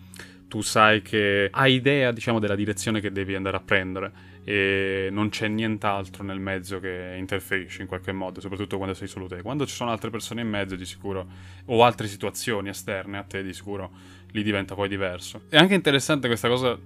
tu 0.49 0.63
sai 0.63 1.03
che 1.03 1.49
hai 1.51 1.75
idea, 1.75 2.11
diciamo, 2.11 2.39
della 2.39 2.57
direzione 2.57 3.01
che 3.01 3.13
devi 3.13 3.35
andare 3.35 3.57
a 3.59 3.61
prendere 3.61 4.13
e 4.43 5.09
non 5.13 5.29
c'è 5.29 5.47
nient'altro 5.47 6.25
nel 6.25 6.41
mezzo 6.41 6.81
che 6.81 7.15
interferisce 7.19 7.83
in 7.83 7.89
qualche 7.89 8.13
modo, 8.13 8.41
soprattutto 8.41 8.79
quando 8.79 8.95
sei 8.95 9.07
solo 9.07 9.27
te. 9.27 9.43
Quando 9.43 9.67
ci 9.67 9.75
sono 9.75 9.91
altre 9.91 10.11
persone 10.11 10.41
in 10.41 10.49
mezzo, 10.49 10.75
di 10.75 10.87
sicuro, 10.87 11.27
o 11.67 11.85
altre 11.85 12.09
situazioni 12.09 12.71
esterne 12.71 13.19
a 13.19 13.23
te, 13.23 13.43
di 13.43 13.53
sicuro, 13.53 13.91
lì 14.33 14.43
diventa 14.43 14.75
poi 14.75 14.89
diverso. 14.89 15.43
È 15.49 15.57
anche 15.57 15.75
interessante 15.75 16.27
questa 16.27 16.49
cosa 16.49 16.79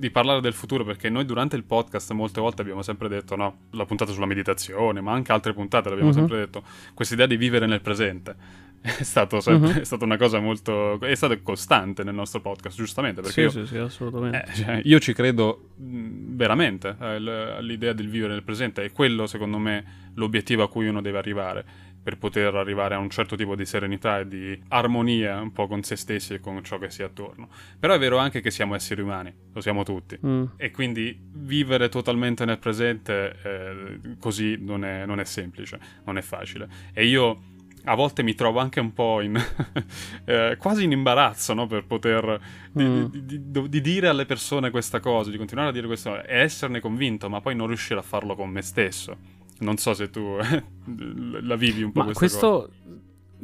di 0.00 0.10
parlare 0.10 0.40
del 0.40 0.52
futuro, 0.52 0.84
perché 0.84 1.08
noi 1.08 1.24
durante 1.24 1.56
il 1.56 1.64
podcast 1.64 2.12
molte 2.12 2.40
volte 2.40 2.62
abbiamo 2.62 2.82
sempre 2.82 3.08
detto, 3.08 3.36
no, 3.36 3.58
la 3.72 3.84
puntata 3.84 4.12
sulla 4.12 4.26
meditazione, 4.26 5.00
ma 5.00 5.12
anche 5.12 5.32
altre 5.32 5.52
puntate 5.52 5.88
l'abbiamo 5.88 6.10
uh-huh. 6.10 6.16
sempre 6.16 6.38
detto, 6.38 6.62
questa 6.94 7.14
idea 7.14 7.26
di 7.26 7.36
vivere 7.36 7.66
nel 7.66 7.80
presente. 7.80 8.68
È, 8.82 9.02
stato 9.02 9.40
sempre, 9.40 9.72
uh-huh. 9.72 9.80
è 9.80 9.84
stata 9.84 10.06
una 10.06 10.16
cosa 10.16 10.40
molto. 10.40 10.98
è 11.00 11.14
stata 11.14 11.38
costante 11.42 12.02
nel 12.02 12.14
nostro 12.14 12.40
podcast, 12.40 12.74
giustamente. 12.74 13.20
Perché 13.20 13.50
sì, 13.50 13.58
io, 13.58 13.66
sì, 13.66 13.74
sì, 13.74 13.76
assolutamente. 13.76 14.42
Eh, 14.42 14.54
cioè, 14.54 14.80
io 14.84 14.98
ci 14.98 15.12
credo 15.12 15.72
veramente 15.76 16.96
eh, 16.98 17.04
all'idea 17.04 17.92
del 17.92 18.08
vivere 18.08 18.32
nel 18.32 18.42
presente. 18.42 18.82
È 18.82 18.90
quello, 18.90 19.26
secondo 19.26 19.58
me, 19.58 20.12
l'obiettivo 20.14 20.62
a 20.62 20.70
cui 20.70 20.88
uno 20.88 21.02
deve 21.02 21.18
arrivare 21.18 21.64
per 22.02 22.16
poter 22.16 22.54
arrivare 22.54 22.94
a 22.94 22.98
un 22.98 23.10
certo 23.10 23.36
tipo 23.36 23.54
di 23.54 23.66
serenità 23.66 24.20
e 24.20 24.28
di 24.28 24.62
armonia 24.68 25.40
un 25.40 25.52
po' 25.52 25.66
con 25.66 25.82
se 25.82 25.96
stessi 25.96 26.34
e 26.34 26.40
con 26.40 26.62
ciò 26.64 26.78
che 26.78 26.90
si 26.90 27.02
è 27.02 27.04
attorno. 27.04 27.48
Però 27.78 27.94
è 27.94 27.98
vero 27.98 28.16
anche 28.16 28.40
che 28.40 28.50
siamo 28.50 28.74
esseri 28.74 29.02
umani, 29.02 29.32
lo 29.52 29.60
siamo 29.60 29.82
tutti. 29.82 30.18
Mm. 30.24 30.44
E 30.56 30.70
quindi 30.70 31.18
vivere 31.20 31.88
totalmente 31.88 32.44
nel 32.44 32.58
presente 32.58 33.36
eh, 33.42 34.16
così 34.18 34.56
non 34.58 34.84
è, 34.84 35.04
non 35.04 35.20
è 35.20 35.24
semplice, 35.24 35.78
non 36.04 36.16
è 36.16 36.22
facile. 36.22 36.68
E 36.92 37.06
io 37.06 37.58
a 37.84 37.94
volte 37.94 38.22
mi 38.22 38.34
trovo 38.34 38.58
anche 38.58 38.80
un 38.80 38.92
po' 38.92 39.20
in 39.20 39.36
eh, 40.24 40.56
quasi 40.58 40.84
in 40.84 40.92
imbarazzo 40.92 41.54
no? 41.54 41.66
per 41.66 41.84
poter 41.86 42.40
di, 42.72 42.84
mm. 42.84 43.04
di, 43.04 43.50
di, 43.50 43.68
di, 43.68 43.80
dire 43.80 44.08
alle 44.08 44.26
persone 44.26 44.70
questa 44.70 45.00
cosa, 45.00 45.30
di 45.30 45.36
continuare 45.36 45.70
a 45.70 45.72
dire 45.72 45.86
questo 45.86 46.22
e 46.22 46.40
esserne 46.40 46.80
convinto, 46.80 47.28
ma 47.28 47.40
poi 47.40 47.54
non 47.54 47.66
riuscire 47.66 47.98
a 47.98 48.02
farlo 48.02 48.34
con 48.34 48.50
me 48.50 48.62
stesso. 48.62 49.38
Non 49.60 49.76
so 49.76 49.94
se 49.94 50.10
tu 50.10 50.36
la 51.42 51.56
vivi 51.56 51.82
un 51.82 51.92
po' 51.92 52.04
ma 52.04 52.12
questo... 52.12 52.50
Cosa. 52.50 52.78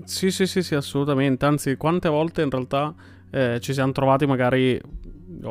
Sì, 0.05 0.31
sì, 0.31 0.47
sì, 0.47 0.63
sì, 0.63 0.75
assolutamente. 0.75 1.47
Anzi, 1.47 1.77
quante 1.77 2.09
volte 2.09 2.43
in 2.43 2.51
realtà 2.51 2.95
eh, 3.31 3.59
ci 3.61 3.73
siamo 3.73 3.93
trovati 3.93 4.27
magari 4.27 4.81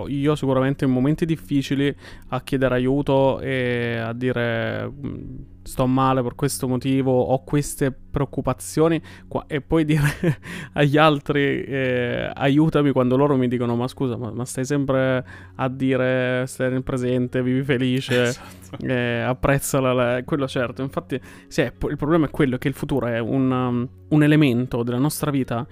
io 0.08 0.36
sicuramente 0.36 0.86
in 0.86 0.92
momenti 0.92 1.26
difficili 1.26 1.94
a 2.30 2.42
chiedere 2.42 2.76
aiuto 2.76 3.40
e 3.40 3.98
a 3.98 4.14
dire 4.14 4.90
mm, 4.90 5.36
sto 5.64 5.88
male 5.88 6.22
per 6.22 6.36
questo 6.36 6.68
motivo, 6.68 7.12
ho 7.12 7.44
queste 7.44 7.92
preoccupazioni 7.92 9.02
e 9.48 9.62
poi 9.62 9.84
dire 9.84 10.40
agli 10.74 10.96
altri 10.96 11.64
eh, 11.64 12.30
aiutami 12.34 12.92
quando 12.92 13.18
loro 13.18 13.36
mi 13.36 13.48
dicono 13.48 13.76
ma 13.76 13.88
scusa 13.88 14.16
ma, 14.16 14.32
ma, 14.32 14.46
stai 14.46 14.64
sempre 14.64 15.26
a 15.56 15.68
dire 15.68 16.46
stai 16.46 16.70
nel 16.70 16.84
presente, 16.84 17.42
vivi 17.42 17.64
felice, 17.64 18.24
esatto. 18.30 18.86
eh, 18.86 19.22
apprezza 19.22 19.80
la, 19.80 19.94
la, 19.94 20.24
quello 20.24 20.48
certo, 20.48 20.82
infatti 20.82 21.20
sì, 21.48 21.62
il 21.62 21.98
problema 21.98 22.28
è 22.28 22.30
quello 22.30 22.58
che 22.58 22.68
il 22.68 22.74
futuro 22.76 23.08
è 23.08 23.20
un, 23.20 23.52
um, 23.52 23.90
un 24.10 24.24
elemento 24.24 24.84
della 24.84 25.00
nostra 25.00 25.32
vita 25.32 25.66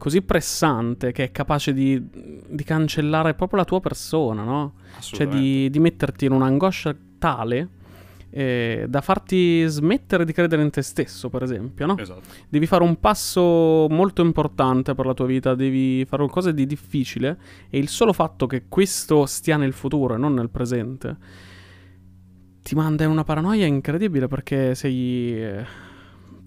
così 0.00 0.22
pressante 0.22 1.12
che 1.12 1.24
è 1.24 1.30
capace 1.30 1.74
di, 1.74 2.02
di 2.48 2.64
cancellare 2.64 3.34
proprio 3.34 3.58
la 3.58 3.66
tua 3.66 3.80
persona, 3.80 4.42
no? 4.42 4.72
Cioè 4.98 5.28
di, 5.28 5.68
di 5.68 5.78
metterti 5.78 6.24
in 6.24 6.32
un'angoscia 6.32 6.96
tale 7.18 7.68
eh, 8.30 8.86
da 8.88 9.02
farti 9.02 9.62
smettere 9.66 10.24
di 10.24 10.32
credere 10.32 10.62
in 10.62 10.70
te 10.70 10.80
stesso, 10.80 11.28
per 11.28 11.42
esempio, 11.42 11.84
no? 11.84 11.98
Esatto. 11.98 12.22
Devi 12.48 12.64
fare 12.64 12.82
un 12.82 12.98
passo 12.98 13.88
molto 13.90 14.22
importante 14.22 14.94
per 14.94 15.04
la 15.04 15.12
tua 15.12 15.26
vita, 15.26 15.54
devi 15.54 16.02
fare 16.06 16.22
qualcosa 16.22 16.50
di 16.50 16.64
difficile 16.64 17.38
e 17.68 17.78
il 17.78 17.88
solo 17.88 18.14
fatto 18.14 18.46
che 18.46 18.64
questo 18.68 19.26
stia 19.26 19.58
nel 19.58 19.74
futuro 19.74 20.14
e 20.14 20.16
non 20.16 20.32
nel 20.32 20.48
presente 20.48 21.16
ti 22.62 22.74
manda 22.74 23.04
in 23.04 23.10
una 23.10 23.24
paranoia 23.24 23.66
incredibile 23.66 24.28
perché 24.28 24.74
sei... 24.74 25.88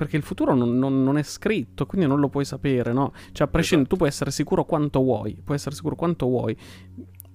Perché 0.03 0.17
il 0.17 0.23
futuro 0.23 0.53
non, 0.53 0.77
non, 0.77 1.01
non, 1.01 1.17
è 1.17 1.23
scritto, 1.23 1.85
quindi 1.85 2.05
non 2.05 2.19
lo 2.19 2.27
puoi 2.27 2.43
sapere, 2.43 2.91
no? 2.91 3.13
Cioè, 3.31 3.47
a 3.47 3.49
prescindere, 3.49 3.83
esatto. 3.83 3.87
tu 3.87 3.95
puoi 3.95 4.09
essere 4.09 4.31
sicuro 4.31 4.65
quanto 4.65 4.99
vuoi, 4.99 5.39
puoi 5.41 5.55
essere 5.55 5.75
sicuro 5.75 5.95
quanto 5.95 6.25
vuoi. 6.25 6.57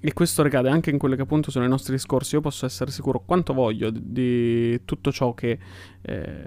E 0.00 0.12
questo 0.12 0.42
ricade 0.42 0.68
anche 0.68 0.90
in 0.90 0.98
quelli 0.98 1.16
che 1.16 1.22
appunto 1.22 1.50
sono 1.50 1.64
i 1.64 1.68
nostri 1.68 1.94
discorsi. 1.94 2.34
Io 2.34 2.42
posso 2.42 2.66
essere 2.66 2.90
sicuro 2.90 3.22
quanto 3.24 3.54
voglio 3.54 3.88
di, 3.88 4.02
di 4.04 4.84
tutto 4.84 5.10
ciò 5.10 5.32
che, 5.32 5.58
eh, 6.02 6.46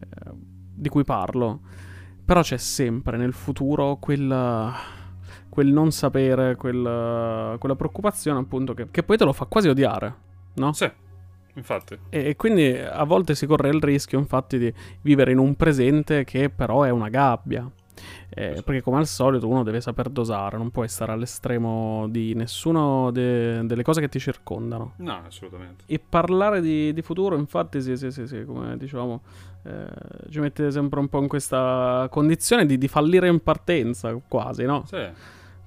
di 0.75 0.89
cui 0.89 1.03
parlo. 1.03 1.61
Però 2.23 2.41
c'è 2.41 2.57
sempre 2.57 3.17
nel 3.17 3.33
futuro 3.33 3.97
quel, 3.97 4.71
quel 5.49 5.67
non 5.67 5.91
sapere, 5.91 6.55
quel, 6.55 7.57
quella 7.57 7.75
preoccupazione 7.75 8.37
appunto 8.37 8.75
che, 8.75 8.89
che 8.91 9.01
poi 9.01 9.17
te 9.17 9.23
lo 9.23 9.33
fa 9.33 9.45
quasi 9.45 9.69
odiare, 9.69 10.15
no? 10.53 10.71
Sì. 10.71 10.87
Infatti. 11.55 11.97
E, 12.09 12.35
quindi 12.35 12.77
a 12.77 13.03
volte 13.03 13.35
si 13.35 13.45
corre 13.45 13.69
il 13.69 13.81
rischio, 13.81 14.19
infatti, 14.19 14.57
di 14.57 14.73
vivere 15.01 15.31
in 15.31 15.37
un 15.37 15.55
presente 15.55 16.23
che 16.23 16.49
però 16.49 16.83
è 16.83 16.89
una 16.89 17.09
gabbia. 17.09 17.69
Eh, 18.29 18.61
perché 18.63 18.81
come 18.81 18.97
al 18.97 19.07
solito 19.07 19.47
uno 19.47 19.63
deve 19.63 19.81
saper 19.81 20.09
dosare, 20.09 20.57
non 20.57 20.71
puoi 20.71 20.87
stare 20.87 21.11
all'estremo 21.11 22.07
di 22.09 22.33
nessuno 22.33 23.11
de- 23.11 23.65
delle 23.65 23.83
cose 23.83 23.99
che 23.99 24.07
ti 24.07 24.19
circondano. 24.19 24.93
No, 24.97 25.21
assolutamente. 25.25 25.83
E 25.85 25.99
parlare 25.99 26.61
di, 26.61 26.93
di 26.93 27.01
futuro, 27.01 27.35
infatti, 27.35 27.81
sì, 27.81 27.97
sì, 27.97 28.09
sì, 28.09 28.25
sì 28.25 28.45
come 28.45 28.77
dicevamo, 28.77 29.21
eh, 29.63 29.85
ci 30.29 30.39
mette 30.39 30.71
sempre 30.71 30.99
un 30.99 31.09
po' 31.09 31.19
in 31.19 31.27
questa 31.27 32.07
condizione 32.09 32.65
di, 32.65 32.77
di 32.77 32.87
fallire 32.87 33.27
in 33.27 33.41
partenza, 33.43 34.17
quasi, 34.27 34.63
no? 34.63 34.83
Sì. 34.87 35.05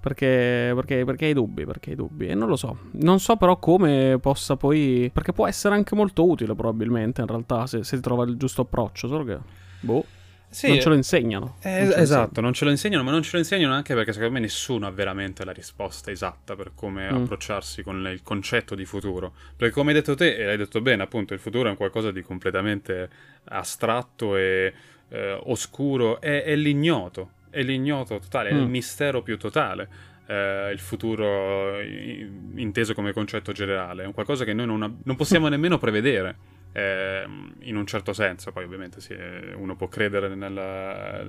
Perché, 0.04 0.72
perché, 0.74 1.02
perché, 1.06 1.24
hai 1.24 1.32
dubbi, 1.32 1.64
perché 1.64 1.90
hai 1.90 1.96
dubbi. 1.96 2.26
E 2.26 2.34
non 2.34 2.46
lo 2.46 2.56
so. 2.56 2.76
Non 2.90 3.20
so 3.20 3.36
però 3.36 3.56
come 3.56 4.18
possa 4.20 4.54
poi... 4.54 5.10
Perché 5.10 5.32
può 5.32 5.46
essere 5.46 5.74
anche 5.74 5.94
molto 5.94 6.28
utile 6.28 6.54
probabilmente 6.54 7.22
in 7.22 7.26
realtà 7.26 7.66
se, 7.66 7.82
se 7.84 7.96
si 7.96 8.02
trova 8.02 8.24
il 8.24 8.36
giusto 8.36 8.60
approccio, 8.60 9.08
solo 9.08 9.24
che... 9.24 9.38
Boh. 9.80 10.04
Sì, 10.50 10.68
non 10.68 10.78
ce 10.78 10.88
lo 10.90 10.94
insegnano. 10.94 11.56
Eh, 11.62 11.84
non 11.84 11.92
ce 11.92 12.00
esatto, 12.00 12.40
non 12.42 12.52
ce 12.52 12.66
lo 12.66 12.70
insegnano, 12.70 13.02
ma 13.02 13.12
non 13.12 13.22
ce 13.22 13.30
lo 13.32 13.38
insegnano 13.38 13.72
anche 13.72 13.94
perché 13.94 14.12
secondo 14.12 14.34
me 14.34 14.40
nessuno 14.40 14.86
ha 14.86 14.90
veramente 14.90 15.42
la 15.42 15.52
risposta 15.52 16.10
esatta 16.10 16.54
per 16.54 16.72
come 16.74 17.10
mm. 17.10 17.22
approcciarsi 17.22 17.82
con 17.82 18.06
il 18.12 18.22
concetto 18.22 18.74
di 18.74 18.84
futuro. 18.84 19.32
Perché 19.56 19.72
come 19.72 19.92
hai 19.92 19.96
detto 19.96 20.14
te, 20.14 20.36
e 20.36 20.44
l'hai 20.44 20.58
detto 20.58 20.82
bene, 20.82 21.02
appunto, 21.02 21.32
il 21.32 21.40
futuro 21.40 21.68
è 21.68 21.70
un 21.70 21.76
qualcosa 21.78 22.10
di 22.10 22.20
completamente 22.20 23.08
astratto 23.44 24.36
e 24.36 24.74
eh, 25.08 25.40
oscuro, 25.44 26.20
è, 26.20 26.42
è, 26.42 26.54
l'ignoto, 26.56 27.30
è 27.54 27.62
l'ignoto 27.62 28.18
totale, 28.18 28.52
mm. 28.52 28.56
è 28.56 28.60
il 28.60 28.66
mm. 28.66 28.70
mistero 28.70 29.22
più 29.22 29.38
totale. 29.38 30.12
Eh, 30.26 30.70
il 30.72 30.78
futuro 30.78 31.78
inteso 31.80 32.94
come 32.94 33.12
concetto 33.12 33.52
generale, 33.52 34.04
è 34.04 34.06
un 34.06 34.14
qualcosa 34.14 34.44
che 34.44 34.54
noi 34.54 34.64
non, 34.64 35.00
non 35.02 35.16
possiamo 35.16 35.48
nemmeno 35.48 35.76
prevedere 35.76 36.36
eh, 36.76 37.24
in 37.60 37.76
un 37.76 37.86
certo 37.86 38.12
senso, 38.12 38.50
poi 38.50 38.64
ovviamente 38.64 39.00
sì, 39.00 39.14
uno 39.54 39.76
può 39.76 39.86
credere 39.86 40.34
nella, 40.34 41.22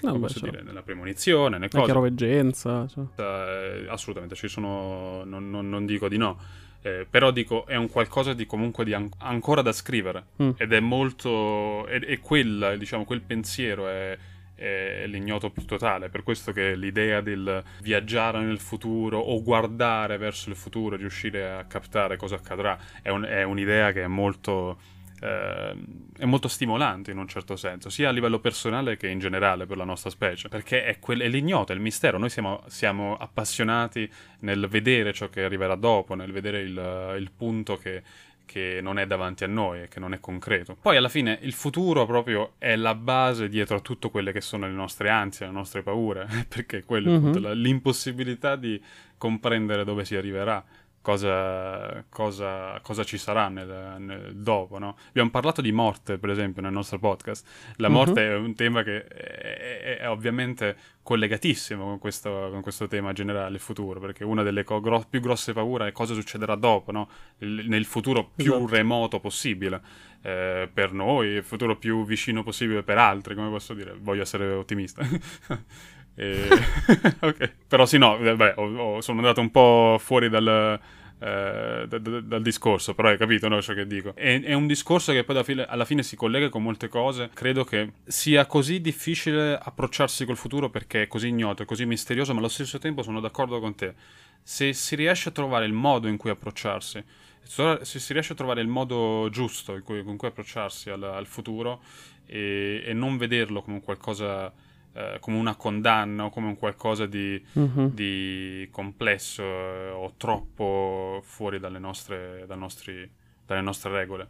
no, 0.00 0.18
beh, 0.18 0.28
dire, 0.42 0.62
nella 0.62 0.82
premonizione, 0.82 1.58
nel 1.58 1.68
La 1.70 1.82
chiaroveggenza. 1.84 2.88
Cioè. 2.88 3.04
Eh, 3.16 3.86
assolutamente, 3.88 4.34
ci 4.34 4.48
sono, 4.48 5.22
non, 5.24 5.48
non, 5.48 5.68
non 5.68 5.86
dico 5.86 6.08
di 6.08 6.16
no. 6.16 6.38
Eh, 6.82 7.06
però 7.08 7.30
dico, 7.30 7.66
è 7.66 7.76
un 7.76 7.88
qualcosa 7.88 8.32
di 8.32 8.46
comunque 8.46 8.84
di 8.84 8.94
an- 8.94 9.10
ancora 9.18 9.62
da 9.62 9.70
scrivere 9.70 10.24
mm. 10.42 10.50
ed 10.56 10.72
è 10.72 10.80
molto... 10.80 11.86
e 11.86 12.18
quella, 12.18 12.74
diciamo, 12.74 13.04
quel 13.04 13.20
pensiero 13.20 13.86
è, 13.86 14.18
è 14.60 15.06
l'ignoto 15.06 15.48
più 15.48 15.64
totale, 15.64 16.10
per 16.10 16.22
questo 16.22 16.52
che 16.52 16.76
l'idea 16.76 17.22
del 17.22 17.64
viaggiare 17.80 18.40
nel 18.40 18.58
futuro 18.58 19.18
o 19.18 19.42
guardare 19.42 20.18
verso 20.18 20.50
il 20.50 20.56
futuro, 20.56 20.96
riuscire 20.96 21.50
a 21.50 21.64
captare 21.64 22.18
cosa 22.18 22.34
accadrà, 22.34 22.78
è, 23.00 23.08
un, 23.08 23.22
è 23.22 23.42
un'idea 23.42 23.90
che 23.92 24.02
è 24.02 24.06
molto, 24.06 24.78
eh, 25.22 25.74
è 26.18 26.24
molto 26.26 26.48
stimolante 26.48 27.10
in 27.10 27.16
un 27.16 27.26
certo 27.26 27.56
senso, 27.56 27.88
sia 27.88 28.10
a 28.10 28.12
livello 28.12 28.38
personale 28.38 28.98
che 28.98 29.08
in 29.08 29.18
generale 29.18 29.64
per 29.64 29.78
la 29.78 29.84
nostra 29.84 30.10
specie, 30.10 30.48
perché 30.48 30.84
è, 30.84 30.98
quel, 30.98 31.20
è 31.20 31.28
l'ignoto, 31.28 31.72
è 31.72 31.74
il 31.74 31.80
mistero, 31.80 32.18
noi 32.18 32.28
siamo, 32.28 32.62
siamo, 32.66 33.16
appassionati 33.16 34.10
nel 34.40 34.68
vedere 34.68 35.14
ciò 35.14 35.30
che 35.30 35.42
arriverà 35.42 35.74
dopo, 35.74 36.14
nel 36.14 36.32
vedere 36.32 36.60
il, 36.60 37.14
il 37.18 37.30
punto 37.34 37.78
che 37.78 38.02
che 38.50 38.80
non 38.82 38.98
è 38.98 39.06
davanti 39.06 39.44
a 39.44 39.46
noi 39.46 39.82
e 39.82 39.88
che 39.88 40.00
non 40.00 40.12
è 40.12 40.18
concreto. 40.18 40.76
Poi 40.80 40.96
alla 40.96 41.08
fine 41.08 41.38
il 41.42 41.52
futuro 41.52 42.04
proprio 42.04 42.54
è 42.58 42.74
la 42.74 42.96
base 42.96 43.48
dietro 43.48 43.76
a 43.76 43.80
tutto 43.80 44.10
quelle 44.10 44.32
che 44.32 44.40
sono 44.40 44.66
le 44.66 44.72
nostre 44.72 45.08
ansie, 45.08 45.46
le 45.46 45.52
nostre 45.52 45.84
paure, 45.84 46.26
perché 46.48 46.82
quello 46.82 47.12
mm-hmm. 47.12 47.44
è 47.44 47.54
l'impossibilità 47.54 48.56
di 48.56 48.82
comprendere 49.16 49.84
dove 49.84 50.04
si 50.04 50.16
arriverà 50.16 50.64
cosa, 51.02 52.04
cosa, 52.08 52.78
cosa 52.82 53.04
ci 53.04 53.18
sarà 53.18 53.48
nel, 53.48 53.96
nel 53.98 54.36
dopo. 54.36 54.78
No? 54.78 54.96
Abbiamo 55.08 55.30
parlato 55.30 55.60
di 55.60 55.72
morte, 55.72 56.18
per 56.18 56.30
esempio, 56.30 56.62
nel 56.62 56.72
nostro 56.72 56.98
podcast. 56.98 57.46
La 57.76 57.88
mhm. 57.88 57.94
morte 57.94 58.20
uh-huh. 58.20 58.32
è 58.32 58.36
un 58.36 58.54
tema 58.54 58.82
che 58.82 59.06
è, 59.06 59.80
è, 59.80 59.98
è 59.98 60.08
ovviamente 60.08 60.76
collegatissimo 61.02 61.84
con 61.84 61.98
questo, 61.98 62.48
con 62.52 62.60
questo, 62.60 62.86
tema 62.86 63.12
generale, 63.12 63.54
il 63.54 63.60
futuro, 63.60 63.98
perché 63.98 64.24
una 64.24 64.42
delle 64.42 64.62
co- 64.62 64.80
gro- 64.80 65.04
più 65.08 65.20
grosse 65.20 65.52
paure 65.52 65.88
è 65.88 65.92
cosa 65.92 66.14
succederà 66.14 66.54
dopo, 66.54 66.92
no? 66.92 67.08
il, 67.38 67.64
nel 67.66 67.84
futuro 67.84 68.30
più 68.34 68.54
esatto. 68.54 68.74
remoto 68.74 69.20
possibile. 69.20 70.08
Eh, 70.22 70.68
per 70.72 70.92
noi, 70.92 71.28
il 71.28 71.42
futuro 71.42 71.76
più 71.76 72.04
vicino 72.04 72.42
possibile 72.42 72.82
per 72.82 72.98
altri, 72.98 73.34
come 73.34 73.48
posso 73.48 73.72
dire, 73.72 73.96
voglio 73.98 74.22
essere 74.22 74.52
ottimista. 74.52 75.02
E... 76.14 76.48
okay. 77.20 77.50
Però 77.66 77.86
sì, 77.86 77.98
no, 77.98 78.18
beh, 78.18 78.54
ho, 78.56 78.76
ho, 78.76 79.00
sono 79.00 79.18
andato 79.18 79.40
un 79.40 79.50
po' 79.50 79.96
fuori 80.00 80.28
dal, 80.28 80.80
eh, 81.22 81.84
da, 81.86 81.98
da, 81.98 82.20
dal 82.20 82.42
discorso, 82.42 82.94
però 82.94 83.08
hai 83.08 83.18
capito 83.18 83.46
no, 83.48 83.60
ciò 83.60 83.74
che 83.74 83.86
dico. 83.86 84.14
È, 84.14 84.40
è 84.40 84.54
un 84.54 84.66
discorso 84.66 85.12
che 85.12 85.22
poi 85.22 85.36
alla 85.36 85.44
fine, 85.44 85.64
alla 85.66 85.84
fine, 85.84 86.02
si 86.02 86.16
collega 86.16 86.48
con 86.48 86.62
molte 86.62 86.88
cose. 86.88 87.30
Credo 87.34 87.64
che 87.64 87.92
sia 88.06 88.46
così 88.46 88.80
difficile 88.80 89.58
approcciarsi 89.60 90.24
col 90.24 90.36
futuro 90.36 90.70
perché 90.70 91.02
è 91.02 91.06
così 91.06 91.28
ignoto, 91.28 91.62
è 91.62 91.66
così 91.66 91.84
misterioso, 91.84 92.32
ma 92.32 92.38
allo 92.38 92.48
stesso 92.48 92.78
tempo 92.78 93.02
sono 93.02 93.20
d'accordo 93.20 93.60
con 93.60 93.74
te. 93.74 93.94
Se 94.42 94.72
si 94.72 94.96
riesce 94.96 95.28
a 95.28 95.32
trovare 95.32 95.66
il 95.66 95.72
modo 95.74 96.08
in 96.08 96.16
cui 96.16 96.30
approcciarsi, 96.30 97.04
se 97.42 97.98
si 97.98 98.12
riesce 98.12 98.32
a 98.32 98.36
trovare 98.36 98.60
il 98.62 98.68
modo 98.68 99.28
giusto 99.30 99.78
cui, 99.82 100.02
con 100.02 100.16
cui 100.16 100.28
approcciarsi 100.28 100.88
al, 100.88 101.02
al 101.02 101.26
futuro 101.26 101.82
e, 102.24 102.82
e 102.84 102.92
non 102.94 103.16
vederlo 103.18 103.60
come 103.60 103.80
qualcosa 103.80 104.52
eh, 104.92 105.18
come 105.20 105.36
una 105.36 105.54
condanna 105.54 106.24
o 106.24 106.30
come 106.30 106.48
un 106.48 106.56
qualcosa 106.56 107.06
di, 107.06 107.42
uh-huh. 107.52 107.90
di 107.90 108.68
complesso 108.72 109.42
eh, 109.42 109.90
o 109.90 110.14
troppo 110.16 111.20
fuori 111.22 111.58
dalle 111.58 111.78
nostre, 111.78 112.44
dalle, 112.46 112.60
nostri, 112.60 113.10
dalle 113.46 113.60
nostre 113.60 113.90
regole. 113.92 114.28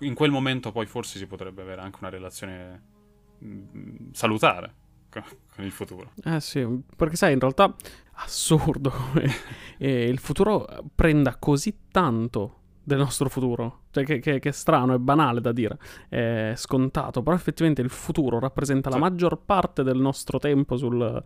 In 0.00 0.14
quel 0.14 0.30
momento 0.30 0.72
poi 0.72 0.86
forse 0.86 1.18
si 1.18 1.26
potrebbe 1.26 1.62
avere 1.62 1.80
anche 1.80 1.98
una 2.00 2.08
relazione 2.08 2.82
mh, 3.38 3.46
mm, 3.46 3.96
salutare 4.12 4.74
con, 5.10 5.22
con 5.54 5.64
il 5.64 5.72
futuro. 5.72 6.12
Eh 6.24 6.40
sì, 6.40 6.66
perché 6.96 7.16
sai, 7.16 7.32
in 7.34 7.40
realtà 7.40 7.74
assurdo 8.14 8.90
come 8.90 9.30
il 9.78 10.18
futuro 10.18 10.66
prenda 10.94 11.36
così 11.36 11.76
tanto 11.90 12.61
del 12.82 12.98
nostro 12.98 13.28
futuro. 13.28 13.80
Cioè, 13.90 14.04
che, 14.04 14.18
che, 14.18 14.38
che, 14.38 14.48
è 14.48 14.52
strano, 14.52 14.94
è 14.94 14.98
banale 14.98 15.40
da 15.40 15.52
dire, 15.52 15.78
è 16.08 16.52
scontato, 16.56 17.22
però 17.22 17.36
effettivamente 17.36 17.82
il 17.82 17.90
futuro 17.90 18.38
rappresenta 18.38 18.90
sì. 18.90 18.98
la 18.98 19.02
maggior 19.02 19.40
parte 19.44 19.82
del 19.82 19.98
nostro 19.98 20.38
tempo 20.38 20.76
sul, 20.76 21.22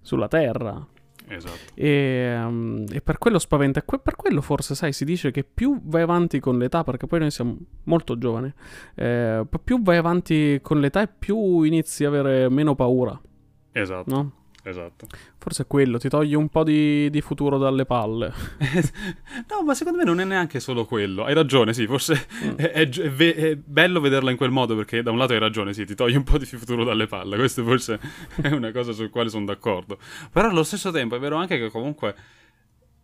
sulla 0.00 0.28
Terra. 0.28 0.86
Esatto. 1.26 1.72
E, 1.74 2.38
um, 2.44 2.84
e, 2.90 3.00
per 3.00 3.18
quello 3.18 3.38
spaventa. 3.38 3.80
E 3.80 3.84
per 4.02 4.16
quello 4.16 4.40
forse, 4.40 4.74
sai, 4.74 4.92
si 4.92 5.04
dice 5.04 5.30
che 5.30 5.44
più 5.44 5.80
vai 5.84 6.02
avanti 6.02 6.40
con 6.40 6.58
l'età, 6.58 6.84
perché 6.84 7.06
poi 7.06 7.20
noi 7.20 7.30
siamo 7.30 7.56
molto 7.84 8.18
giovani, 8.18 8.52
eh, 8.94 9.46
più 9.62 9.82
vai 9.82 9.96
avanti 9.96 10.58
con 10.62 10.80
l'età 10.80 11.02
e 11.02 11.08
più 11.08 11.62
inizi 11.62 12.04
a 12.04 12.08
avere 12.08 12.48
meno 12.50 12.74
paura. 12.74 13.18
Esatto. 13.72 14.14
No? 14.14 14.32
Esatto. 14.66 15.06
Forse 15.36 15.64
è 15.64 15.66
quello, 15.66 15.98
ti 15.98 16.08
toglie 16.08 16.36
un 16.36 16.48
po' 16.48 16.64
di, 16.64 17.10
di 17.10 17.20
futuro 17.20 17.58
dalle 17.58 17.84
palle. 17.84 18.32
no, 19.50 19.62
ma 19.62 19.74
secondo 19.74 19.98
me 19.98 20.04
non 20.04 20.20
è 20.20 20.24
neanche 20.24 20.58
solo 20.58 20.86
quello. 20.86 21.24
Hai 21.24 21.34
ragione, 21.34 21.74
sì, 21.74 21.86
forse 21.86 22.26
mm. 22.44 22.54
è, 22.56 22.70
è, 22.70 22.88
è, 22.88 23.34
è, 23.34 23.56
bello 23.56 24.00
vederla 24.00 24.30
in 24.30 24.38
quel 24.38 24.50
modo 24.50 24.74
perché 24.74 25.02
da 25.02 25.10
un 25.10 25.18
lato 25.18 25.34
hai 25.34 25.38
ragione, 25.38 25.74
sì, 25.74 25.84
ti 25.84 25.94
toglie 25.94 26.16
un 26.16 26.24
po' 26.24 26.38
di 26.38 26.46
futuro 26.46 26.82
dalle 26.82 27.06
palle. 27.06 27.36
Questo 27.36 27.62
forse 27.62 28.00
è 28.40 28.48
una 28.48 28.72
cosa 28.72 28.92
sul 28.92 29.10
quale 29.10 29.28
sono 29.28 29.44
d'accordo. 29.44 29.98
Però 30.32 30.48
allo 30.48 30.62
stesso 30.62 30.90
tempo 30.90 31.14
è 31.14 31.18
vero 31.18 31.36
anche 31.36 31.58
che 31.58 31.68
comunque 31.68 32.14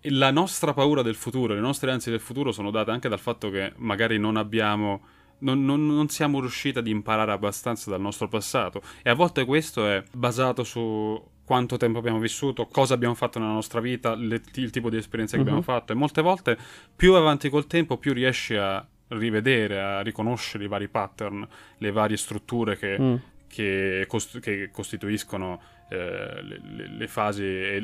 la 0.05 0.31
nostra 0.31 0.73
paura 0.73 1.03
del 1.03 1.14
futuro, 1.14 1.53
le 1.53 1.61
nostre 1.61 1.90
ansie 1.90 2.11
del 2.11 2.23
futuro 2.23 2.53
sono 2.53 2.70
date 2.70 2.90
anche 2.90 3.11
dal 3.11 3.20
fatto 3.20 3.51
che 3.51 3.75
magari 3.77 4.18
non 4.18 4.37
abbiamo... 4.37 5.18
Non, 5.42 5.64
non, 5.64 5.87
non, 5.87 6.09
siamo 6.09 6.38
riusciti 6.40 6.77
ad 6.77 6.87
imparare 6.87 7.33
abbastanza 7.33 7.88
dal 7.88 8.01
nostro 8.01 8.29
passato 8.29 8.83
e 9.03 9.09
a 9.09 9.14
volte 9.14 9.46
questo 9.46 9.87
è 9.87 10.03
basato 10.12 10.64
su 10.64 11.18
quanto 11.50 11.76
tempo 11.76 11.98
abbiamo 11.98 12.20
vissuto, 12.20 12.66
cosa 12.66 12.94
abbiamo 12.94 13.16
fatto 13.16 13.40
nella 13.40 13.50
nostra 13.50 13.80
vita, 13.80 14.14
le, 14.14 14.40
il 14.54 14.70
tipo 14.70 14.88
di 14.88 14.96
esperienza 14.96 15.34
che 15.34 15.42
uh-huh. 15.42 15.48
abbiamo 15.48 15.62
fatto 15.62 15.90
e 15.90 15.96
molte 15.96 16.22
volte 16.22 16.56
più 16.94 17.14
avanti 17.14 17.48
col 17.48 17.66
tempo 17.66 17.96
più 17.96 18.12
riesci 18.12 18.54
a 18.54 18.86
rivedere, 19.08 19.80
a 19.80 20.00
riconoscere 20.00 20.62
i 20.62 20.68
vari 20.68 20.86
pattern, 20.86 21.44
le 21.78 21.90
varie 21.90 22.16
strutture 22.16 22.76
che, 22.76 22.96
mm. 23.00 23.14
che, 23.48 24.04
cost- 24.06 24.38
che 24.38 24.70
costituiscono 24.70 25.60
eh, 25.88 26.40
le, 26.40 26.60
le, 26.86 27.08
fasi 27.08 27.42
e 27.42 27.82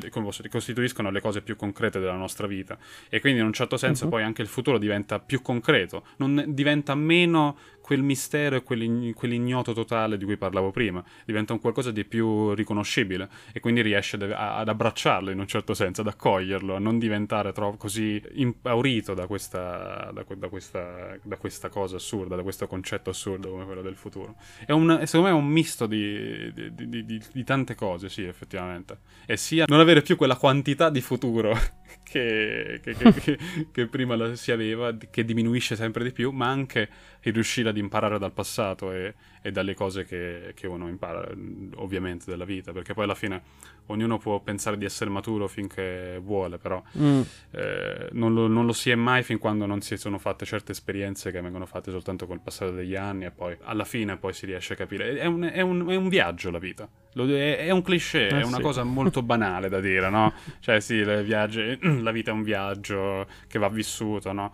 costituiscono 0.49 1.11
le 1.11 1.19
cose 1.19 1.41
più 1.41 1.57
concrete 1.57 1.99
della 1.99 2.15
nostra 2.15 2.47
vita 2.47 2.77
e 3.09 3.19
quindi 3.19 3.41
in 3.41 3.47
un 3.47 3.51
certo 3.51 3.75
senso 3.75 4.05
uh-huh. 4.05 4.11
poi 4.11 4.23
anche 4.23 4.41
il 4.41 4.47
futuro 4.47 4.77
diventa 4.77 5.19
più 5.19 5.41
concreto, 5.41 6.05
non 6.19 6.41
diventa 6.47 6.95
meno 6.95 7.57
quel 7.87 8.03
mistero 8.03 8.57
e 8.57 8.63
quell'ign- 8.63 9.13
quell'ignoto 9.13 9.71
totale 9.71 10.17
di 10.17 10.25
cui 10.25 10.35
parlavo 10.35 10.71
prima, 10.71 11.01
diventa 11.23 11.53
un 11.53 11.59
qualcosa 11.59 11.89
di 11.89 12.03
più 12.03 12.51
riconoscibile 12.53 13.29
e 13.53 13.61
quindi 13.61 13.81
riesce 13.81 14.17
ad, 14.17 14.29
ad 14.29 14.67
abbracciarlo 14.67 15.31
in 15.31 15.39
un 15.39 15.47
certo 15.47 15.73
senso, 15.73 16.01
ad 16.01 16.07
accoglierlo, 16.07 16.75
a 16.75 16.79
non 16.79 16.99
diventare 16.99 17.53
troppo 17.53 17.77
così 17.77 18.21
impaurito 18.33 19.13
da 19.13 19.25
questa, 19.25 20.11
da, 20.13 20.25
da, 20.35 20.49
questa, 20.49 21.17
da 21.23 21.37
questa, 21.37 21.69
cosa 21.69 21.95
assurda, 21.95 22.35
da 22.35 22.43
questo 22.43 22.67
concetto 22.67 23.09
assurdo 23.09 23.51
come 23.51 23.63
quello 23.63 23.81
del 23.81 23.95
futuro. 23.95 24.35
È 24.65 24.73
un, 24.73 25.03
secondo 25.05 25.27
me 25.27 25.33
è 25.33 25.37
un 25.37 25.47
misto 25.47 25.85
di, 25.85 26.51
di, 26.53 27.05
di, 27.05 27.21
di 27.31 27.43
tante 27.45 27.73
cose, 27.73 28.09
sì, 28.09 28.23
effettivamente. 28.23 28.97
E 29.25 29.37
sia 29.37 29.63
non 29.65 29.79
avere 29.79 30.01
più 30.01 30.17
quella 30.17 30.35
quantità 30.35 30.89
di 30.89 30.99
futuro 30.99 31.57
che, 32.03 32.81
che, 32.83 32.93
che, 32.93 33.37
che 33.71 33.87
prima 33.87 34.35
si 34.35 34.51
aveva, 34.51 34.93
che 35.09 35.23
diminuisce 35.23 35.77
sempre 35.77 36.03
di 36.03 36.11
più, 36.11 36.31
ma 36.31 36.49
anche 36.49 36.89
il 37.27 37.33
riuscire 37.33 37.69
ad 37.69 37.77
imparare 37.77 38.17
dal 38.17 38.31
passato 38.31 38.91
e, 38.91 39.13
e 39.41 39.51
dalle 39.51 39.73
cose 39.73 40.05
che, 40.05 40.53
che, 40.55 40.67
uno 40.67 40.87
impara, 40.87 41.29
ovviamente, 41.75 42.25
della 42.27 42.45
vita, 42.45 42.71
perché 42.71 42.93
poi 42.93 43.03
alla 43.03 43.15
fine 43.15 43.41
ognuno 43.87 44.17
può 44.17 44.39
pensare 44.39 44.77
di 44.77 44.85
essere 44.85 45.09
maturo 45.09 45.47
finché 45.47 46.19
vuole, 46.21 46.57
però 46.57 46.81
mm. 46.97 47.21
eh, 47.51 48.09
non, 48.13 48.33
lo, 48.33 48.47
non, 48.47 48.65
lo, 48.65 48.73
si 48.73 48.89
è 48.89 48.95
mai 48.95 49.23
fin 49.23 49.37
quando 49.37 49.65
non 49.65 49.81
si 49.81 49.97
sono 49.97 50.17
fatte 50.17 50.45
certe 50.45 50.71
esperienze 50.71 51.31
che 51.31 51.41
vengono 51.41 51.65
fatte 51.65 51.91
soltanto 51.91 52.27
col 52.27 52.39
passare 52.39 52.71
degli 52.71 52.95
anni 52.95 53.25
e 53.25 53.31
poi 53.31 53.55
alla 53.61 53.85
fine 53.85 54.17
poi 54.17 54.33
si 54.33 54.45
riesce 54.45 54.73
a 54.73 54.75
capire. 54.75 55.17
È 55.17 55.25
un, 55.25 55.43
è 55.43 55.61
un, 55.61 55.87
è 55.89 55.95
un 55.95 56.07
viaggio 56.07 56.49
la 56.49 56.59
vita, 56.59 56.87
è, 57.13 57.57
è, 57.57 57.69
un 57.71 57.81
cliché, 57.81 58.27
eh, 58.27 58.39
è 58.39 58.43
una 58.43 58.57
sì. 58.57 58.61
cosa 58.61 58.83
molto 58.83 59.21
banale 59.23 59.67
da 59.67 59.81
dire, 59.81 60.09
no? 60.09 60.33
Cioè 60.59 60.79
sì, 60.79 61.03
viaggi, 61.03 61.77
la 62.01 62.11
vita 62.11 62.31
è 62.31 62.33
un 62.33 62.43
viaggio 62.43 63.27
che 63.47 63.59
va 63.59 63.67
vissuto, 63.67 64.31
no? 64.31 64.53